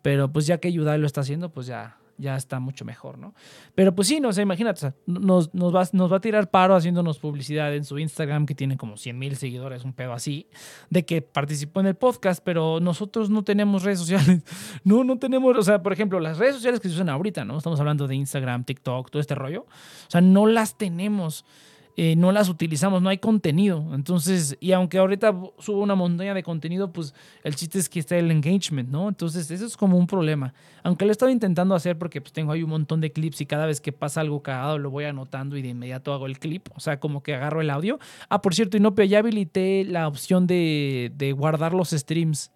[0.00, 3.34] Pero pues ya que Yudai lo está haciendo, pues ya, ya está mucho mejor, ¿no?
[3.74, 7.18] Pero pues sí, no sé, imagínate, nos, nos, va, nos va a tirar paro haciéndonos
[7.18, 10.46] publicidad en su Instagram, que tiene como 100 mil seguidores, un pedo así,
[10.90, 14.42] de que participó en el podcast, pero nosotros no tenemos redes sociales.
[14.84, 17.58] No, no tenemos, o sea, por ejemplo, las redes sociales que se usan ahorita, ¿no?
[17.58, 19.62] Estamos hablando de Instagram, TikTok, todo este rollo.
[19.62, 21.44] O sea, no las tenemos.
[21.96, 23.94] Eh, no las utilizamos, no hay contenido.
[23.94, 28.16] Entonces, y aunque ahorita subo una montaña de contenido, pues el chiste es que está
[28.16, 29.08] el engagement, ¿no?
[29.08, 30.54] Entonces, eso es como un problema.
[30.82, 33.46] Aunque lo he estado intentando hacer porque pues tengo ahí un montón de clips y
[33.46, 36.68] cada vez que pasa algo cagado lo voy anotando y de inmediato hago el clip.
[36.74, 37.98] O sea, como que agarro el audio.
[38.28, 42.50] Ah, por cierto, Inopia, ya habilité la opción de, de guardar los streams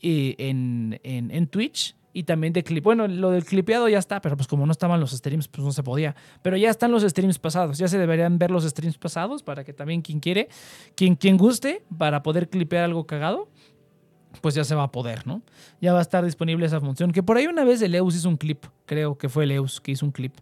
[0.00, 2.82] eh, en, en, en Twitch y también de clip.
[2.82, 5.70] Bueno, lo del clipeado ya está, pero pues como no estaban los streams, pues no
[5.70, 6.16] se podía.
[6.42, 9.72] Pero ya están los streams pasados, ya se deberían ver los streams pasados para que
[9.72, 10.48] también quien quiere,
[10.96, 13.48] quien, quien guste, para poder clipear algo cagado,
[14.40, 15.42] pues ya se va a poder, ¿no?
[15.80, 17.12] Ya va a estar disponible esa función.
[17.12, 19.80] Que por ahí una vez el Eus hizo un clip, creo que fue el Eus
[19.80, 20.34] que hizo un clip.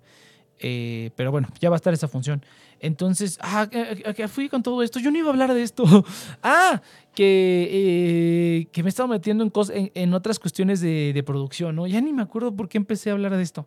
[0.59, 2.43] Eh, pero bueno, ya va a estar esa función.
[2.81, 4.99] Entonces, ah, ¿qué fui con todo esto?
[5.01, 5.85] Yo no iba a hablar de esto.
[6.43, 6.81] ah,
[7.15, 11.87] que, eh, que me he metiendo en, en, en otras cuestiones de, de, producción, ¿no?
[11.87, 13.67] Ya ni me acuerdo por qué empecé a hablar de esto.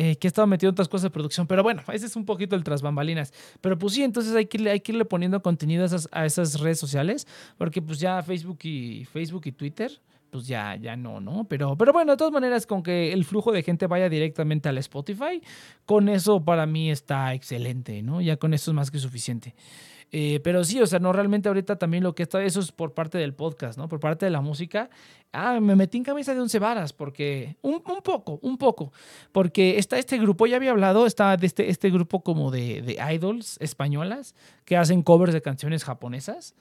[0.00, 2.24] Eh, que he estado metiendo en otras cosas de producción, pero bueno, ese es un
[2.24, 3.32] poquito el tras bambalinas.
[3.60, 6.60] Pero pues sí, entonces hay que, hay que irle poniendo contenido a esas, a esas
[6.60, 7.26] redes sociales,
[7.56, 9.90] porque pues ya Facebook y, Facebook y Twitter
[10.30, 11.44] pues ya, ya no, ¿no?
[11.48, 14.78] Pero, pero bueno, de todas maneras, con que el flujo de gente vaya directamente al
[14.78, 15.42] Spotify,
[15.86, 18.20] con eso para mí está excelente, ¿no?
[18.20, 19.54] Ya con eso es más que suficiente.
[20.10, 22.94] Eh, pero sí, o sea, no realmente ahorita también lo que está, eso es por
[22.94, 23.88] parte del podcast, ¿no?
[23.88, 24.88] Por parte de la música.
[25.32, 28.92] Ah, me metí en camisa de once varas, porque un, un poco, un poco,
[29.32, 32.96] porque está este grupo, ya había hablado, está de este, este grupo como de, de
[33.12, 36.54] idols españolas que hacen covers de canciones japonesas.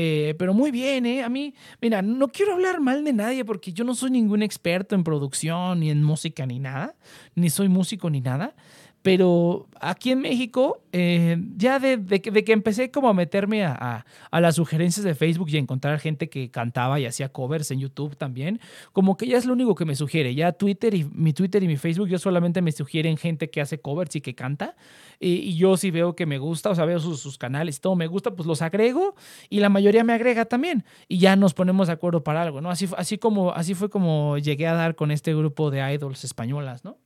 [0.00, 1.24] Eh, pero muy bien, ¿eh?
[1.24, 4.94] A mí, mira, no quiero hablar mal de nadie porque yo no soy ningún experto
[4.94, 6.94] en producción, ni en música, ni nada,
[7.34, 8.54] ni soy músico, ni nada.
[9.02, 15.04] Pero aquí en México, eh, ya de, que empecé como a meterme a, las sugerencias
[15.04, 18.60] de Facebook y a encontrar gente que cantaba y hacía covers en YouTube también,
[18.92, 20.34] como que ya es lo único que me sugiere.
[20.34, 23.80] Ya Twitter y mi Twitter y mi Facebook, yo solamente me sugieren gente que hace
[23.80, 24.76] covers y que canta.
[25.20, 27.96] Y, yo sí veo que me gusta, o sea, veo sus, sus, canales y todo
[27.96, 29.14] me gusta, pues los agrego
[29.48, 30.84] y la mayoría me agrega también.
[31.06, 32.70] Y ya nos ponemos de acuerdo para algo, ¿no?
[32.70, 36.84] Así, así, como, así fue como llegué a dar con este grupo de idols españolas,
[36.84, 36.98] ¿no?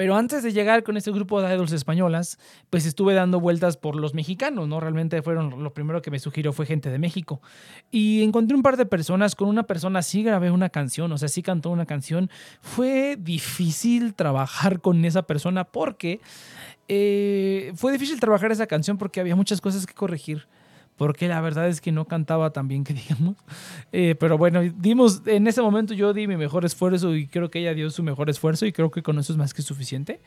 [0.00, 2.38] Pero antes de llegar con este grupo de idols españolas,
[2.70, 4.80] pues estuve dando vueltas por los mexicanos, ¿no?
[4.80, 7.42] Realmente fueron lo primero que me sugirió fue gente de México.
[7.90, 11.28] Y encontré un par de personas, con una persona sí grabé una canción, o sea,
[11.28, 12.30] sí cantó una canción.
[12.62, 16.22] Fue difícil trabajar con esa persona porque
[16.88, 20.46] eh, fue difícil trabajar esa canción porque había muchas cosas que corregir
[21.00, 23.34] porque la verdad es que no cantaba tan bien que digamos.
[23.90, 27.60] Eh, pero bueno, dimos, en ese momento yo di mi mejor esfuerzo y creo que
[27.60, 30.20] ella dio su mejor esfuerzo y creo que con eso es más que suficiente.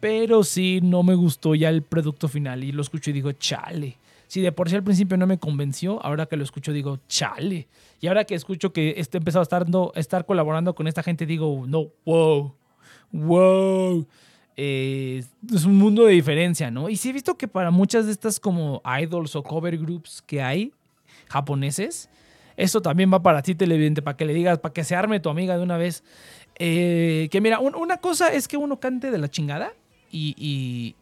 [0.00, 3.98] Pero sí, no me gustó ya el producto final y lo escuché y digo, chale,
[4.26, 7.68] Si de por sí al principio no me convenció, ahora que lo escucho digo, chale.
[8.00, 11.66] Y ahora que escucho que he empezado a estar, estar colaborando con esta gente, digo,
[11.68, 12.52] no, wow,
[13.12, 14.08] wow.
[14.62, 16.90] Eh, es un mundo de diferencia, ¿no?
[16.90, 20.42] Y sí he visto que para muchas de estas como idols o cover groups que
[20.42, 20.74] hay,
[21.28, 22.10] japoneses,
[22.58, 25.30] esto también va para ti, televidente, para que le digas, para que se arme tu
[25.30, 26.04] amiga de una vez.
[26.58, 29.72] Eh, que mira, una cosa es que uno cante de la chingada
[30.12, 30.94] y,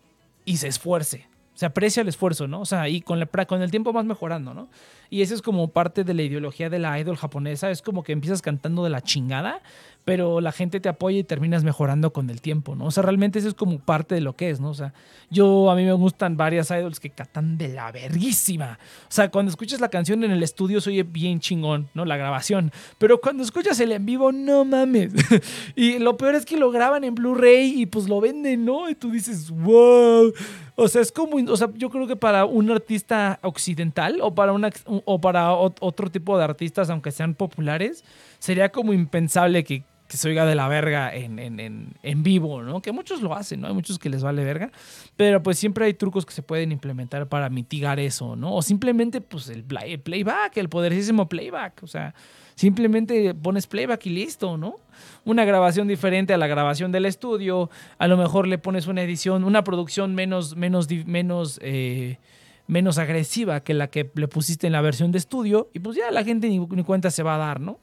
[0.45, 1.27] y se esfuerce
[1.59, 2.61] se aprecia el esfuerzo, ¿no?
[2.61, 4.69] O sea, y con, la, con el tiempo vas mejorando, ¿no?
[5.11, 8.13] Y eso es como parte de la ideología de la idol japonesa, es como que
[8.13, 9.61] empiezas cantando de la chingada,
[10.09, 12.87] pero la gente te apoya y terminas mejorando con el tiempo, ¿no?
[12.87, 14.71] O sea, realmente eso es como parte de lo que es, ¿no?
[14.71, 14.95] O sea,
[15.29, 18.79] yo a mí me gustan varias idols que cantan de la verguísima.
[19.03, 22.07] O sea, cuando escuchas la canción en el estudio se oye bien chingón, ¿no?
[22.07, 22.73] La grabación.
[22.97, 25.13] Pero cuando escuchas el en vivo, no mames.
[25.77, 28.89] y lo peor es que lo graban en Blu-ray y pues lo venden, ¿no?
[28.89, 30.33] Y tú dices, wow.
[30.75, 34.55] O sea, es como, o sea, yo creo que para un artista occidental o para,
[34.55, 38.05] una, o para otro tipo de artistas, aunque sean populares,
[38.39, 42.81] sería como impensable que que se oiga de la verga en, en, en, vivo, ¿no?
[42.81, 43.69] Que muchos lo hacen, ¿no?
[43.69, 44.73] Hay muchos que les vale verga,
[45.17, 48.55] pero pues siempre hay trucos que se pueden implementar para mitigar eso, ¿no?
[48.55, 52.15] O simplemente pues el, el playback, el poderosísimo playback, o sea,
[52.55, 54.77] simplemente pones playback y listo, ¿no?
[55.27, 59.45] Una grabación diferente a la grabación del estudio, a lo mejor le pones una edición,
[59.45, 62.17] una producción menos, menos, menos, eh,
[62.67, 66.11] menos agresiva que la que le pusiste en la versión de estudio y pues ya
[66.11, 67.79] la gente ni cuenta se va a dar, ¿no?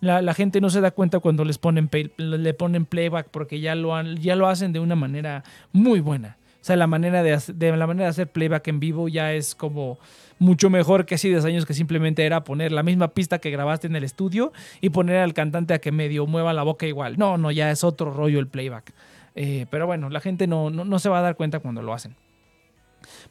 [0.00, 3.94] La, gente no se da cuenta cuando les ponen le ponen playback porque ya lo,
[3.94, 5.42] han, ya lo hacen de una manera
[5.72, 6.36] muy buena.
[6.60, 10.00] O sea, la manera de, la manera de hacer playback en vivo ya es como
[10.40, 13.86] mucho mejor que hace 10 años que simplemente era poner la misma pista que grabaste
[13.86, 17.18] en el estudio y poner al cantante a que medio mueva la boca igual.
[17.18, 18.92] No, no, ya es otro rollo el playback.
[19.36, 22.16] Eh, pero bueno, la gente no, no, se va a dar cuenta cuando lo hacen.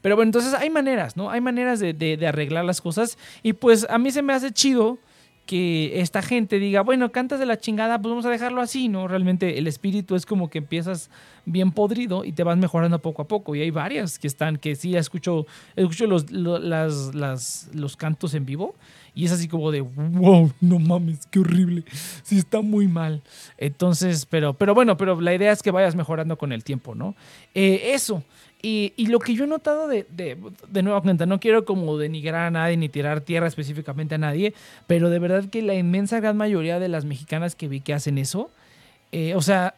[0.02, 1.30] Pero bueno, entonces hay maneras, ¿no?
[1.30, 3.18] Hay maneras de, de, arreglar las cosas.
[3.44, 4.98] Y pues a mí se me hace chido
[5.46, 9.08] que esta gente diga, bueno, cantas de la chingada, pues vamos a dejarlo así, ¿no?
[9.08, 11.10] Realmente el espíritu es como que empiezas
[11.46, 13.56] bien podrido y te vas mejorando poco a poco.
[13.56, 18.46] Y hay varias que están, que sí, escucho, escucho los, las, las, los cantos en
[18.46, 18.76] vivo
[19.16, 21.86] y es así como de, wow, no mames, qué horrible.
[22.24, 23.22] Sí, está muy mal.
[23.58, 27.16] Entonces, pero, pero bueno, pero la idea es que vayas mejorando con el tiempo, ¿no?
[27.54, 28.24] Eh, eso.
[28.68, 32.50] Y, lo que yo he notado de, de, nueva cuenta, no quiero como denigrar a
[32.50, 34.56] nadie ni tirar tierra específicamente a nadie,
[34.88, 38.18] pero de verdad que la inmensa gran mayoría de las mexicanas que vi que hacen
[38.18, 38.50] eso,
[39.12, 39.76] eh, o sea,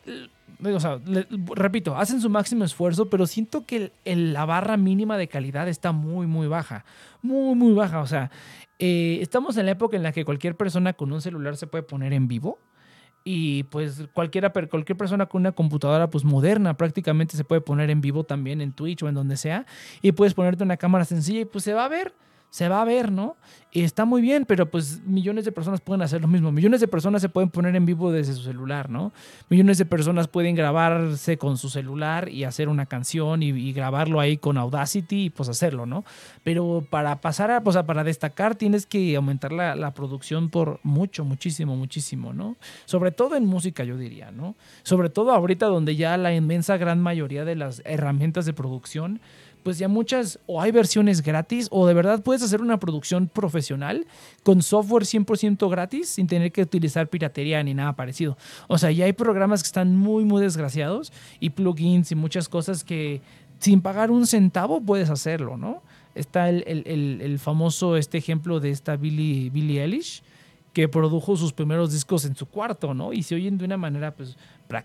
[1.53, 6.25] repito, hacen su máximo esfuerzo, pero siento que la barra mínima de calidad está muy,
[6.25, 6.85] muy baja.
[7.21, 7.99] Muy, muy baja.
[7.99, 8.31] O sea,
[8.79, 11.83] eh, estamos en la época en la que cualquier persona con un celular se puede
[11.83, 12.57] poner en vivo
[13.23, 18.01] y pues cualquiera, cualquier persona con una computadora pues moderna prácticamente se puede poner en
[18.01, 19.65] vivo también en Twitch o en donde sea
[20.01, 22.13] y puedes ponerte una cámara sencilla y pues se va a ver
[22.49, 23.35] se va a ver, ¿no?
[23.71, 26.51] Y está muy bien, pero pues millones de personas pueden hacer lo mismo.
[26.51, 29.11] Millones de personas se pueden poner en vivo desde su celular, ¿no?
[29.49, 34.37] Millones de personas pueden grabarse con su celular y hacer una canción y, grabarlo ahí
[34.37, 36.05] con Audacity y pues hacerlo, ¿no?
[36.43, 41.25] Pero para pasar a, pues, para destacar tienes que aumentar la, la producción por mucho,
[41.25, 42.55] muchísimo, muchísimo, ¿no?
[42.85, 44.55] Sobre todo en música, yo diría, ¿no?
[44.81, 49.19] Sobre todo ahorita donde ya la inmensa gran mayoría de las herramientas de producción
[49.67, 54.07] pues ya muchas, o hay versiones gratis, o de verdad puedes hacer una producción profesional
[54.43, 58.37] con software 100% gratis sin tener que utilizar piratería ni nada parecido.
[58.69, 61.11] O sea, ya hay programas que están muy, muy desgraciados
[61.41, 63.19] y plugins y muchas cosas que
[63.59, 65.83] sin pagar un centavo puedes hacerlo, ¿no?
[66.15, 70.23] Está el, el, famoso este ejemplo de esta Billie, Billie Eilish,
[70.77, 73.11] que produjo sus primeros discos en su cuarto, ¿no?
[73.11, 74.37] Y se oyen de una manera, pues,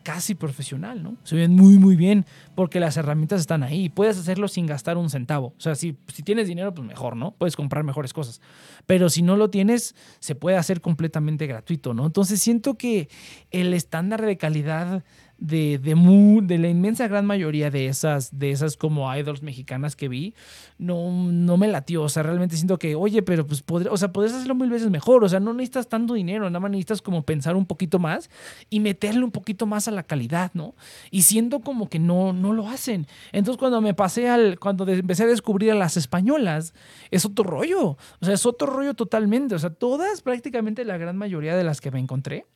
[0.02, 1.18] casi profesional, ¿no?
[1.22, 2.24] Se oyen muy, muy bien
[2.54, 3.90] porque las herramientas están ahí.
[3.90, 5.48] Puedes hacerlo sin gastar un centavo.
[5.48, 7.32] O sea, si, si tienes dinero, pues mejor, ¿no?
[7.32, 8.40] Puedes comprar mejores cosas.
[8.86, 12.06] Pero si no lo tienes, se puede hacer completamente gratuito, ¿no?
[12.06, 13.10] Entonces siento que
[13.50, 15.04] el estándar de calidad
[15.42, 15.94] de, de,
[16.42, 20.34] de, la inmensa gran mayoría de esas, de esas como idols mexicanas que vi,
[20.78, 22.04] no, no me latió.
[22.04, 24.88] O sea, realmente siento que, oye, pero pues podría, o sea, podrías hacerlo mil veces
[24.88, 25.24] mejor.
[25.24, 28.30] O sea, no necesitas tanto dinero, nada más necesitas como pensar un poquito más
[28.70, 30.76] y meterle un poquito más a la calidad, ¿no?
[31.10, 33.08] Y siento como que no, no lo hacen.
[33.32, 36.72] Entonces, cuando me pasé al, cuando empecé a descubrir a las españolas,
[37.10, 37.96] es otro rollo.
[38.20, 39.56] O sea, es otro rollo totalmente.
[39.56, 42.46] O sea, todas, prácticamente la gran mayoría de las que me encontré,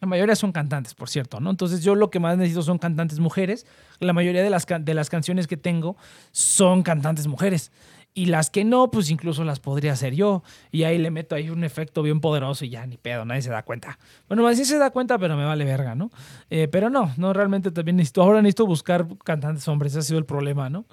[0.00, 1.50] la mayoría son cantantes, por cierto, ¿no?
[1.50, 3.66] Entonces yo lo que más necesito son cantantes mujeres.
[3.98, 5.96] La mayoría de las, de las canciones que tengo
[6.32, 7.72] son cantantes mujeres.
[8.12, 10.42] Y las que no, pues incluso las podría hacer yo.
[10.70, 13.50] Y ahí le meto ahí un efecto bien poderoso y ya ni pedo, nadie se
[13.50, 13.98] da cuenta.
[14.28, 16.10] Bueno, más sí se da cuenta, pero me vale verga, ¿no?
[16.50, 20.18] Eh, pero no, no, realmente también necesito, ahora necesito buscar cantantes hombres, ese ha sido
[20.18, 20.86] el problema, ¿no?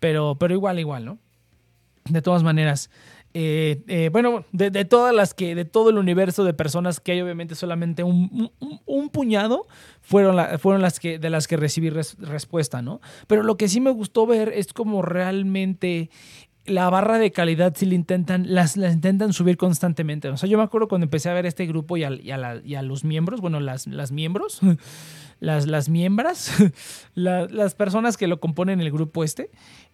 [0.00, 1.18] Pero, pero igual, igual, ¿no?
[2.12, 2.90] de todas maneras,
[3.38, 7.20] eh, eh, bueno, de, todas las que, de todo el universo de personas que hay,
[7.20, 8.50] obviamente solamente un,
[9.12, 9.66] puñado
[10.00, 13.02] fueron, fueron las que, de las que recibí respuesta, ¿no?
[13.26, 16.08] Pero lo que sí me gustó ver es como realmente
[16.64, 20.30] la barra de calidad si le intentan, las, las intentan subir constantemente.
[20.30, 23.42] O sea, yo me acuerdo cuando empecé a ver este grupo y a, los miembros,
[23.42, 24.60] bueno, las, las miembros,
[25.40, 26.52] las, las miembras,
[27.14, 29.50] las personas que lo componen el grupo este,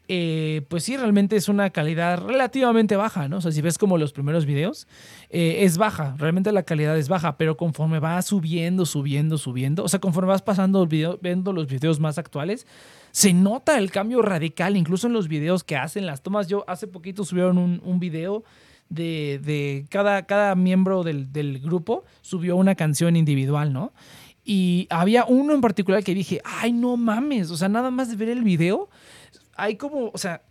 [0.09, 3.39] eh, pues sí, realmente es una calidad relativamente baja, ¿no?
[3.39, 4.89] O sea, si ves como los primeros videos,
[5.31, 9.89] eh, es baja, realmente la calidad es baja, pero conforme va subiendo, subiendo, subiendo, o
[9.89, 12.67] sea, conforme vas pasando el video, viendo los videos más actuales,
[13.13, 16.49] se nota el cambio radical, incluso en los videos que hacen las tomas.
[16.49, 18.43] Yo hace poquito subieron un, un video
[18.89, 23.93] de, de, cada, cada miembro del, del grupo, subió una canción individual, ¿no?
[24.45, 28.17] Y había uno en particular que dije, ay, no mames, o sea, nada más de
[28.17, 28.89] ver el video
[29.57, 30.43] hay como, o sea,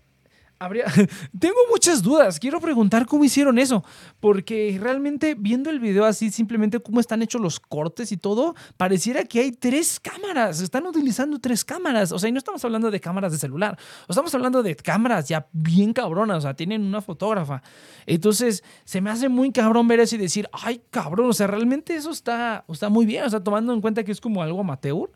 [0.61, 0.85] habría,
[1.39, 2.39] tengo muchas dudas.
[2.39, 3.83] Quiero preguntar cómo hicieron eso,
[4.19, 9.23] porque realmente viendo el video así, simplemente cómo están hechos los cortes y todo, pareciera
[9.25, 10.61] que hay tres cámaras.
[10.61, 12.11] Están utilizando tres cámaras.
[12.11, 13.77] O sea, y no estamos hablando de cámaras de celular,
[14.07, 16.37] estamos hablando de cámaras ya bien cabronas.
[16.37, 17.63] O sea, tienen una fotógrafa.
[18.05, 21.95] Entonces, se me hace muy cabrón ver eso y decir, ay, cabrón, o sea, realmente
[21.95, 23.23] eso está, está muy bien.
[23.25, 25.09] O sea, tomando en cuenta que es como algo amateur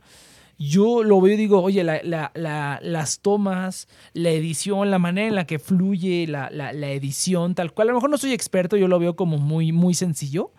[0.58, 5.60] yo lo veo y digo, oye, las tomas, la edición, la manera en la que
[5.60, 9.38] fluye la, edición, tal cual, a lo mejor no soy experto, yo lo veo como
[9.38, 10.52] muy, muy sencillo.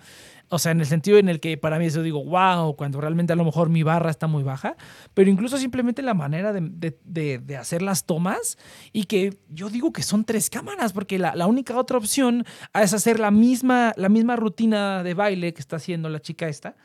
[0.48, 3.32] O sea, en el sentido en el que para mí eso digo, wow, cuando realmente
[3.32, 4.76] a lo mejor mi barra está muy baja,
[5.12, 8.56] pero incluso simplemente la manera de, hacer las tomas
[8.92, 12.44] y que yo digo que son tres cámaras, porque la, la, única otra opción
[12.74, 16.76] es hacer la misma, la misma rutina de baile que está haciendo la chica esta,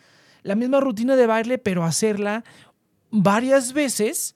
[0.42, 2.44] la misma rutina de baile, pero hacerla
[3.12, 4.36] varias veces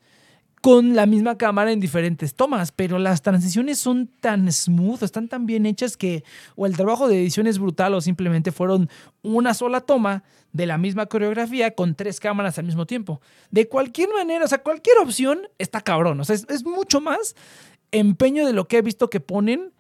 [0.66, 5.46] con la misma cámara en diferentes tomas, pero las transiciones son tan smooth, están tan
[5.46, 6.24] bien hechas que
[6.56, 8.90] o el trabajo de edición es brutal o simplemente fueron
[9.22, 10.24] una sola toma
[10.54, 13.22] de la misma coreografía con tres cámaras al mismo tiempo.
[13.52, 17.36] De cualquier manera, o sea, cualquier opción está cabrón, o sea, es, mucho más
[17.92, 19.72] empeño de lo que he visto que ponen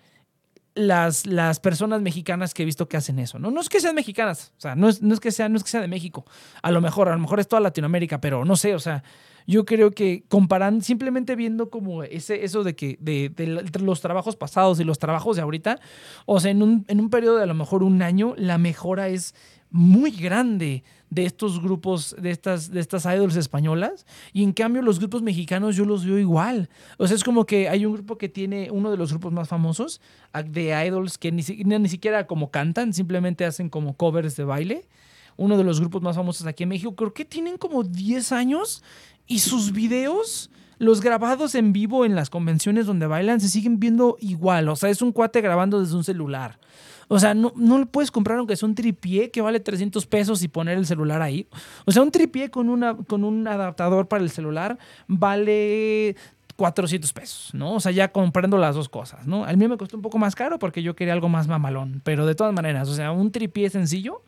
[0.75, 3.49] las, las, personas mexicanas que he visto que hacen eso, ¿no?
[3.49, 5.63] No es que sean mexicanas, o sea, no es, no es, que sea, no es
[5.63, 6.25] que sea de México,
[6.61, 9.03] a lo mejor, a lo mejor es toda Latinoamérica, pero no sé, o sea,
[9.47, 13.31] yo creo que comparando, simplemente viendo como ese, eso de que, de,
[13.79, 15.79] los trabajos pasados y los trabajos de ahorita,
[16.25, 19.07] o sea, en un, en un periodo de a lo mejor un año, la mejora
[19.07, 19.33] es
[19.69, 20.83] muy grande
[21.15, 25.77] de estos grupos, de estas, de estas idols españolas, y en cambio los grupos mexicanos
[25.77, 26.69] yo los veo igual.
[26.97, 29.47] O sea, es como que hay un grupo que tiene uno de los grupos más
[29.47, 30.01] famosos
[30.45, 34.89] de idols que ni, ni siquiera como cantan, simplemente hacen como covers de baile.
[35.37, 38.83] Uno de los grupos más famosos aquí en México, creo que tienen como 10 años
[39.25, 44.17] y sus videos los grabados en vivo en las convenciones donde bailan se siguen viendo
[44.19, 44.67] igual.
[44.67, 46.59] O sea, es un cuate grabando desde un celular.
[47.07, 50.43] O sea, no, no le puedes comprar aunque sea un tripié que vale 300 pesos
[50.43, 51.47] y poner el celular ahí.
[51.85, 54.77] O sea, un tripié con, una, con un adaptador para el celular
[55.07, 56.15] vale
[56.55, 57.73] 400 pesos, ¿no?
[57.73, 59.45] O sea, ya comprando las dos cosas, ¿no?
[59.45, 62.25] Al mí me costó un poco más caro porque yo quería algo más mamalón, pero
[62.25, 64.23] de todas maneras, o sea, un tripié sencillo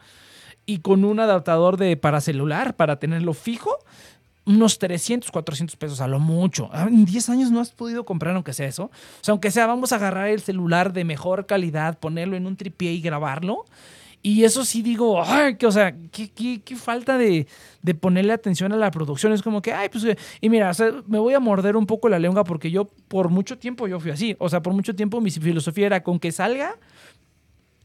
[0.65, 3.77] y con un adaptador de para celular para tenerlo fijo
[4.47, 6.69] unos 300, 400 pesos a lo mucho.
[6.71, 8.85] Ah, en 10 años no has podido comprar aunque sea eso.
[8.85, 8.91] O
[9.21, 12.93] sea, aunque sea, vamos a agarrar el celular de mejor calidad, ponerlo en un tripié
[12.93, 13.65] y grabarlo.
[14.23, 17.45] Y eso sí digo, ay, que, o sea, qué, qué, falta de,
[17.81, 19.31] de, ponerle atención a la producción.
[19.31, 20.05] Es como que, ay, pues,
[20.41, 20.71] y mira,
[21.05, 24.11] me voy a morder un poco la lengua porque yo por mucho tiempo yo fui
[24.11, 24.35] así.
[24.39, 26.75] O sea, por mucho tiempo mi filosofía era con que salga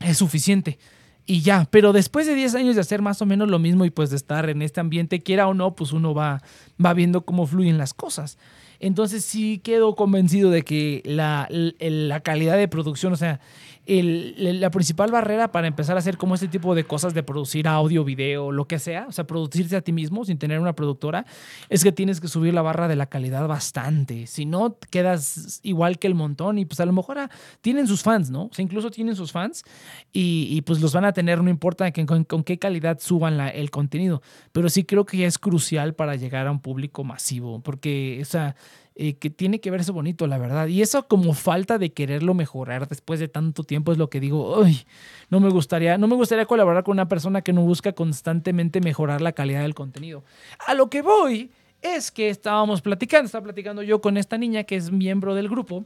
[0.00, 0.78] es suficiente
[1.26, 1.66] y ya.
[1.70, 4.16] Pero después de 10 años de hacer más o menos lo mismo y pues de
[4.16, 6.42] estar en este ambiente, quiera o no, pues uno va,
[6.84, 8.38] va viendo cómo fluyen las cosas.
[8.82, 13.40] Entonces sí quedo convencido de que la, la calidad de producción, o sea,
[13.86, 18.04] la principal barrera para empezar a hacer como este tipo de cosas de producir audio,
[18.04, 21.26] video, lo que sea, o sea, producirse a ti mismo sin tener una productora,
[21.68, 24.28] es que tienes que subir la barra de la calidad bastante.
[24.28, 27.30] Si no, quedas igual que el montón y pues a lo mejor ah,
[27.60, 28.44] tienen sus fans, ¿no?
[28.44, 29.64] O sea, incluso tienen sus fans
[30.12, 34.22] y, pues los van a tener, no importa con, qué calidad suban el contenido,
[34.52, 38.24] pero sí creo que ya es crucial para llegar a un público masivo, porque, o
[38.24, 38.54] sea,
[38.94, 40.66] eh, que tiene que verse bonito, la verdad.
[40.66, 44.62] Y eso como falta de quererlo mejorar después de tanto tiempo es lo que digo,
[44.62, 44.82] Ay,
[45.30, 49.22] no me gustaría, no me gustaría colaborar con una persona que no busca constantemente mejorar
[49.22, 50.24] la calidad del contenido.
[50.66, 54.76] A lo que voy es que estábamos platicando, estaba platicando yo con esta niña que
[54.76, 55.84] es miembro del grupo.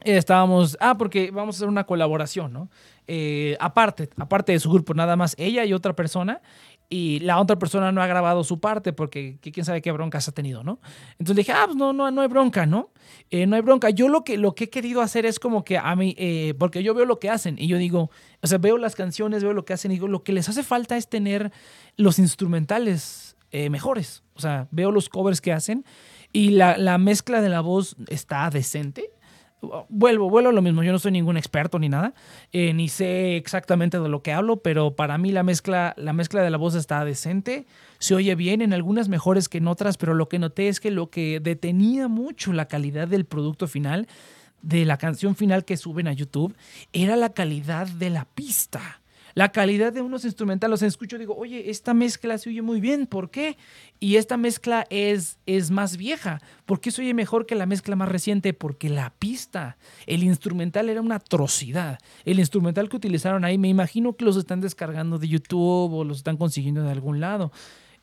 [0.00, 2.68] Estábamos, ah, porque vamos a hacer una colaboración, ¿no?
[3.06, 6.42] Eh, aparte, aparte de su grupo, nada más ella y otra persona
[6.88, 10.32] y la otra persona no ha grabado su parte porque quién sabe qué broncas ha
[10.32, 10.80] tenido, ¿no?
[11.18, 12.90] Entonces dije, ah, pues no, no, no hay bronca, ¿no?
[13.30, 13.90] eh, no hay bronca.
[13.90, 16.82] Yo lo que, lo que he querido hacer es como que a mí, eh, porque
[16.82, 18.10] yo veo lo que hacen y yo digo,
[18.42, 20.62] o sea, veo las canciones, veo lo que hacen y digo, lo que les hace
[20.62, 21.52] falta es tener
[21.96, 24.22] los instrumentales eh, mejores.
[24.34, 25.84] O sea, veo los covers que hacen
[26.32, 29.10] y la, la mezcla de la voz está decente
[29.88, 30.82] vuelvo, vuelvo a lo mismo.
[30.82, 32.14] Yo no soy ningún experto ni nada,
[32.52, 36.42] eh, ni sé exactamente de lo que hablo, pero para mí la mezcla, la mezcla
[36.42, 37.66] de la voz está decente,
[37.98, 40.90] se oye bien, en algunas mejores que en otras, pero lo que noté es que
[40.90, 44.08] lo que detenía mucho la calidad del producto final,
[44.62, 46.56] de la canción final que suben a YouTube,
[46.92, 49.00] era la calidad de la pista
[49.34, 50.70] la calidad de unos instrumentales.
[50.70, 53.56] Los escucho y digo, oye, esta mezcla se oye muy bien, ¿por qué?
[54.00, 56.40] Y esta mezcla es, es más vieja.
[56.66, 58.52] ¿Por qué se oye mejor que la mezcla más reciente?
[58.52, 59.76] Porque la pista,
[60.06, 61.98] el instrumental era una atrocidad.
[62.24, 66.18] El instrumental que utilizaron ahí, me imagino que los están descargando de YouTube o los
[66.18, 67.52] están consiguiendo de algún lado.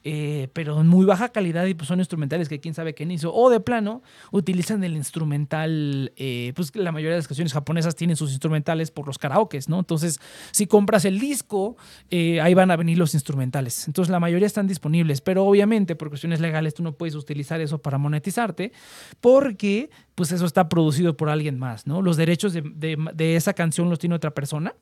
[0.03, 3.33] Eh, pero en muy baja calidad y pues son instrumentales que quién sabe quién hizo.
[3.33, 8.15] O de plano, utilizan el instrumental, eh, pues la mayoría de las canciones japonesas tienen
[8.15, 9.79] sus instrumentales por los karaokes, ¿no?
[9.79, 10.19] Entonces,
[10.51, 11.77] si compras el disco,
[12.09, 13.87] eh, ahí van a venir los instrumentales.
[13.87, 17.81] Entonces, la mayoría están disponibles, pero obviamente por cuestiones legales tú no puedes utilizar eso
[17.81, 18.71] para monetizarte
[19.19, 22.01] porque pues eso está producido por alguien más, ¿no?
[22.01, 24.75] Los derechos de, de esa canción los tiene otra persona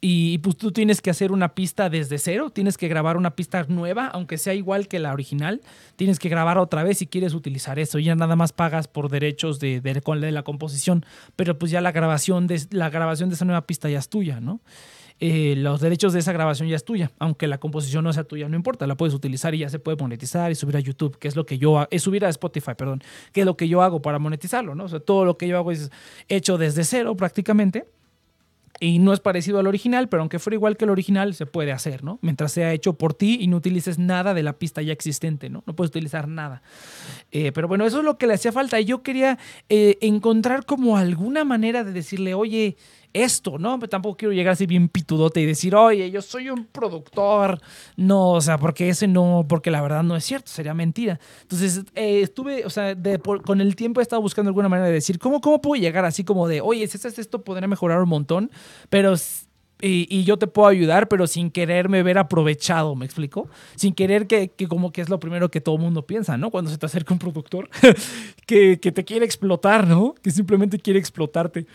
[0.00, 3.64] y pues tú tienes que hacer una pista desde cero, tienes que grabar una pista
[3.68, 5.62] nueva, aunque sea igual que la original,
[5.96, 7.98] tienes que grabar otra vez si quieres utilizar eso.
[7.98, 12.46] Ya nada más pagas por derechos de, de, la composición, pero pues ya la grabación,
[12.46, 14.60] de, la grabación de esa nueva pista ya es tuya, ¿no?
[15.20, 18.48] Eh, los derechos de esa grabación ya es tuya, aunque la composición no sea tuya,
[18.48, 21.28] no importa, la puedes utilizar y ya se puede monetizar y subir a YouTube, que
[21.28, 23.00] es lo que yo es subir a Spotify, perdón,
[23.32, 24.84] que es lo que yo hago para monetizarlo, ¿no?
[24.84, 25.90] O sea, todo lo que yo hago es
[26.28, 27.86] hecho desde cero prácticamente
[28.80, 31.72] y no es parecido al original, pero aunque fuera igual que el original, se puede
[31.72, 32.18] hacer, ¿no?
[32.22, 35.62] Mientras sea hecho por ti y no utilices nada de la pista ya existente, ¿no?
[35.66, 36.62] No puedes utilizar nada.
[37.30, 38.80] Eh, pero bueno, eso es lo que le hacía falta.
[38.80, 39.38] Y yo quería
[39.68, 42.76] eh, encontrar como alguna manera de decirle, oye,
[43.14, 43.78] esto, ¿no?
[43.78, 47.60] Pero tampoco quiero llegar así bien pitudote y decir, oye, yo soy un productor.
[47.96, 51.18] No, o sea, porque ese no, porque la verdad no es cierto, sería mentira.
[51.42, 52.96] Entonces, eh, estuve, o sea,
[53.44, 56.24] con el tiempo he estado buscando alguna manera de decir, ¿cómo, cómo puedo llegar así
[56.24, 58.50] como de, oye, si haces esto, podría mejorar un montón,
[58.90, 59.16] pero
[59.80, 63.48] y, yo te puedo ayudar, pero sin quererme ver aprovechado, ¿me explico?
[63.74, 66.50] Sin querer que, que como que es lo primero que todo mundo piensa, ¿no?
[66.50, 67.68] Cuando se te acerca un productor
[68.46, 70.14] que, que, te quiere explotar, ¿no?
[70.22, 71.66] Que simplemente quiere explotarte.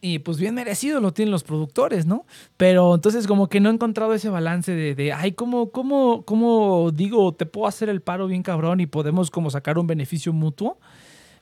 [0.00, 2.24] Y pues bien merecido lo tienen los productores, ¿no?
[2.56, 6.90] Pero entonces como que no he encontrado ese balance de, de ay, ¿cómo, cómo, ¿cómo
[6.92, 10.78] digo, te puedo hacer el paro bien cabrón y podemos como sacar un beneficio mutuo?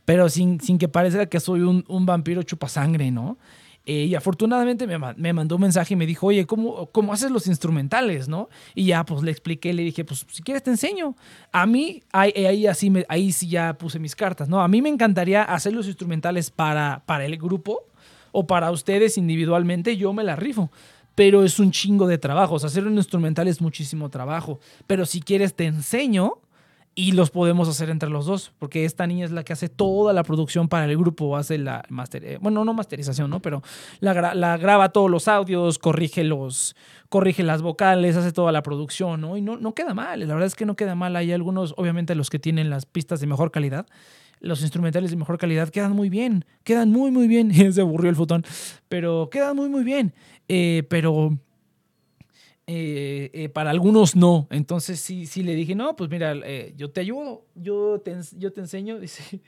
[0.06, 3.36] Pero sin, sin que parezca que soy un, un vampiro chupasangre, ¿no?
[3.88, 7.30] Eh, y afortunadamente me, me, mandó un mensaje y me dijo, oye, ¿cómo, ¿cómo haces
[7.30, 8.48] los instrumentales, no?
[8.74, 11.14] Y ya pues le expliqué, le dije, pues si quieres te enseño.
[11.52, 14.60] A mí, ahí, ahí, así me, ahí sí ya puse mis cartas, ¿no?
[14.60, 17.84] A mí me encantaría hacer los instrumentales para, para el grupo,
[18.38, 20.70] o para ustedes individualmente, yo me la rifo.
[21.14, 22.56] Pero es un chingo de trabajo.
[22.56, 24.60] Hacer un instrumental es muchísimo trabajo.
[24.86, 26.34] Pero si quieres, te enseño
[26.94, 30.12] y los podemos hacer entre los dos, porque esta niña es la que hace toda
[30.12, 33.40] la producción para el grupo, hace la master, eh, bueno, no masterización, ¿no?
[33.40, 33.62] Pero
[34.00, 36.74] la, la, graba todos los audios, corrige los,
[37.10, 39.36] corrige las vocales, hace toda la producción, ¿no?
[39.36, 41.16] Y no, no queda mal, la verdad es que no queda mal.
[41.16, 43.86] Hay algunos, obviamente, los que tienen las pistas de mejor calidad,
[44.40, 47.52] los instrumentales de mejor calidad quedan muy bien, quedan muy, muy bien.
[47.72, 48.44] Se aburrió el fotón,
[48.88, 50.14] pero quedan muy, muy bien.
[50.48, 51.36] Eh, pero
[52.66, 54.46] eh, eh, para algunos no.
[54.50, 56.34] Entonces sí le dije, no, pues mira,
[56.76, 58.98] yo te ayudo, yo te, yo te enseño.
[59.00, 59.40] Dice,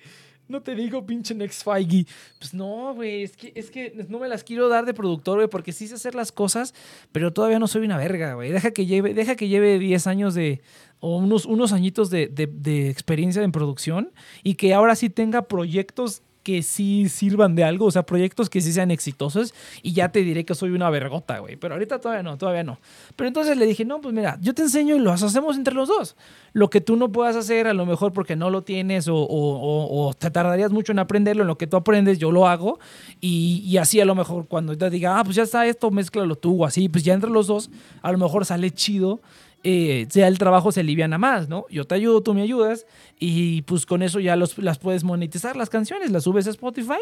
[0.48, 2.06] no te digo pinche Next Feige.
[2.38, 5.48] Pues no, güey, es que, es que no me las quiero dar de productor, güey,
[5.48, 6.74] porque sí sé hacer las cosas,
[7.12, 8.50] pero todavía no soy una verga, güey.
[8.50, 10.60] Deja que lleve, deja que lleve 10 años de,
[11.00, 14.12] o unos, unos añitos de, de, de experiencia en producción
[14.42, 18.62] y que ahora sí tenga proyectos que sí sirvan de algo, o sea, proyectos que
[18.62, 19.52] sí sean exitosos
[19.82, 21.56] y ya te diré que soy una vergota, güey.
[21.56, 22.78] Pero ahorita todavía no, todavía no.
[23.16, 25.88] Pero entonces le dije, no, pues mira, yo te enseño y lo hacemos entre los
[25.88, 26.16] dos.
[26.54, 30.30] Lo que tú no puedas hacer, a lo mejor porque no lo tienes o, te
[30.30, 32.78] tardarías mucho en aprenderlo, en lo que tú aprendes, yo lo hago.
[33.20, 36.34] Y, y así a lo mejor cuando te diga, ah, pues ya está esto, mézclalo
[36.34, 37.68] tú o así, pues ya entre los dos,
[38.00, 39.20] a lo mejor sale chido
[39.64, 41.66] eh, el trabajo se aliviana más, ¿no?
[41.70, 42.86] Yo te ayudo, tú me ayudas
[43.18, 47.00] y pues con eso ya los, las puedes monetizar las canciones, las subes a Spotify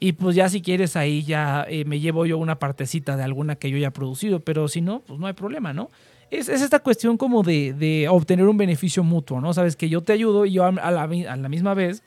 [0.00, 3.56] y pues ya si quieres ahí ya eh, me llevo yo una partecita de alguna
[3.56, 5.90] que yo ya he producido, pero si no, pues no hay problema, ¿no?
[6.30, 9.52] Es, es esta cuestión como de, de, obtener un beneficio mutuo, ¿no?
[9.52, 12.02] Sabes que yo te ayudo y yo a la misma vez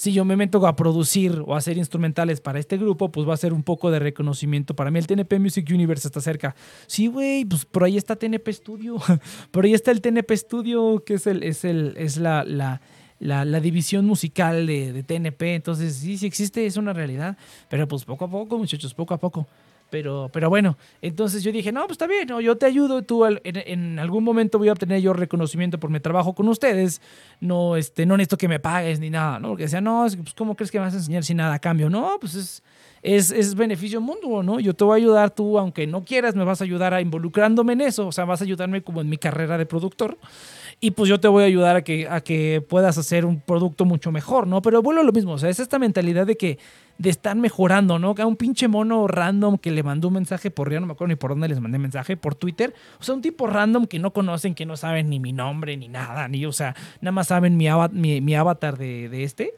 [0.00, 3.34] si yo me meto a producir o a hacer instrumentales para este grupo, pues va
[3.34, 4.74] a ser un poco de reconocimiento.
[4.74, 6.56] Para mí el TNP Music Universe está cerca.
[6.86, 8.96] Sí, güey, pues por ahí está TNP Studio.
[9.50, 12.80] por ahí está el TNP Studio, que es el, es el, es la, la
[13.18, 15.56] la, división musical de, de, TNP.
[15.56, 17.36] Entonces, sí, sí existe, es una realidad.
[17.68, 19.46] Pero pues poco a poco, muchachos, poco a poco.
[19.90, 22.40] Pero, pero bueno, entonces yo dije, no, pues está bien, ¿no?
[22.40, 26.34] yo te ayudo, tú en, algún momento voy a obtener yo reconocimiento por mi trabajo
[26.34, 27.02] con ustedes,
[27.40, 29.48] no, este, no necesito que me pagues ni nada, ¿no?
[29.48, 31.90] Porque decía, no, pues ¿cómo crees que me vas a enseñar sin nada a cambio?
[31.90, 32.62] No, pues es,
[33.02, 34.60] es, es beneficio mundo, ¿no?
[34.60, 37.72] Yo te voy a ayudar, tú, aunque no quieras, me vas a ayudar a involucrándome
[37.72, 40.18] en eso, o sea, vas a ayudarme como en mi carrera de productor.
[40.82, 43.84] Y pues yo te voy a ayudar a que, a que puedas hacer un producto
[43.84, 44.62] mucho mejor, ¿no?
[44.62, 46.58] Pero vuelvo a lo mismo, o sea, es esta mentalidad de que
[46.96, 48.14] de estar mejorando, ¿no?
[48.14, 50.92] Que a un pinche mono random que le mandó un mensaje por, ya no me
[50.92, 52.74] acuerdo ni por dónde les mandé mensaje, por Twitter.
[52.98, 55.88] O sea, un tipo random que no conocen, que no saben ni mi nombre ni
[55.88, 57.68] nada, ni, o sea, nada más saben mi,
[58.20, 59.54] mi, avatar de, de este.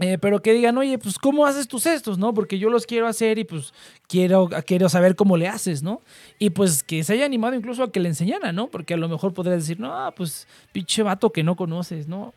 [0.00, 2.32] Eh, pero que digan, oye, pues ¿cómo haces tus cestos, no?
[2.32, 3.74] Porque yo los quiero hacer y pues
[4.08, 6.00] quiero, quiero saber cómo le haces, ¿no?
[6.38, 8.68] Y pues que se haya animado incluso a que le enseñara, ¿no?
[8.68, 12.32] Porque a lo mejor podría decir, no, pues pinche vato que no conoces, ¿no?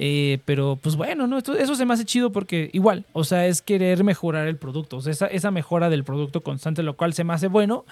[0.00, 1.38] Eh, pero pues bueno, ¿no?
[1.38, 5.00] eso se me hace chido porque igual, o sea, es querer mejorar el producto, o
[5.00, 7.84] sea, esa mejora del producto constante, lo cual se me hace bueno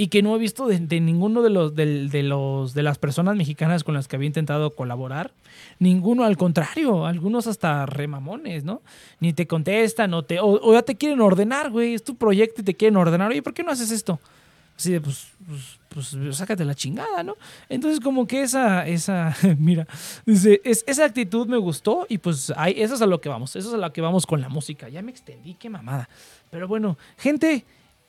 [0.00, 3.82] y que no he visto de, ninguno de los, de, los de las personas mexicanas
[3.82, 5.32] con las que había intentado colaborar.
[5.80, 8.80] Ninguno, al contrario, algunos hasta remamones, ¿no?
[9.18, 12.64] Ni te contestan o, te, o, ya te quieren ordenar, güey, es tu proyecto y
[12.64, 14.20] te quieren ordenar, oye, ¿por qué no haces esto?
[14.76, 17.36] Así de, pues, pues pues sácate la chingada, ¿no?
[17.68, 19.86] Entonces como que esa, esa, mira,
[20.26, 23.56] dice, es, esa actitud me gustó y pues hay, eso es a lo que vamos,
[23.56, 24.88] eso es a lo que vamos con la música.
[24.88, 26.08] Ya me extendí, qué mamada.
[26.50, 27.64] Pero bueno, gente,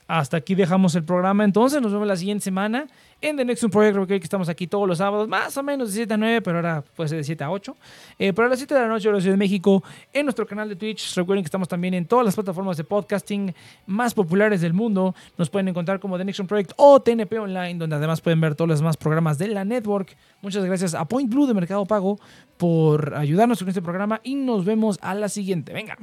[0.09, 2.87] hasta aquí dejamos el programa entonces, nos vemos la siguiente semana
[3.21, 6.15] en The Next Project, porque estamos aquí todos los sábados, más o menos de 7
[6.15, 7.77] a 9, pero ahora puede ser de 7 a 8.
[8.17, 10.75] Eh, pero las 7 de la noche la Ciudad de México, en nuestro canal de
[10.75, 11.13] Twitch.
[11.15, 13.53] Recuerden que estamos también en todas las plataformas de podcasting
[13.85, 15.13] más populares del mundo.
[15.37, 18.67] Nos pueden encontrar como The Next Project o TNP Online, donde además pueden ver todos
[18.67, 20.17] los demás programas de la network.
[20.41, 22.19] Muchas gracias a Point Blue de Mercado Pago
[22.57, 25.71] por ayudarnos con este programa y nos vemos a la siguiente.
[25.71, 25.97] Venga.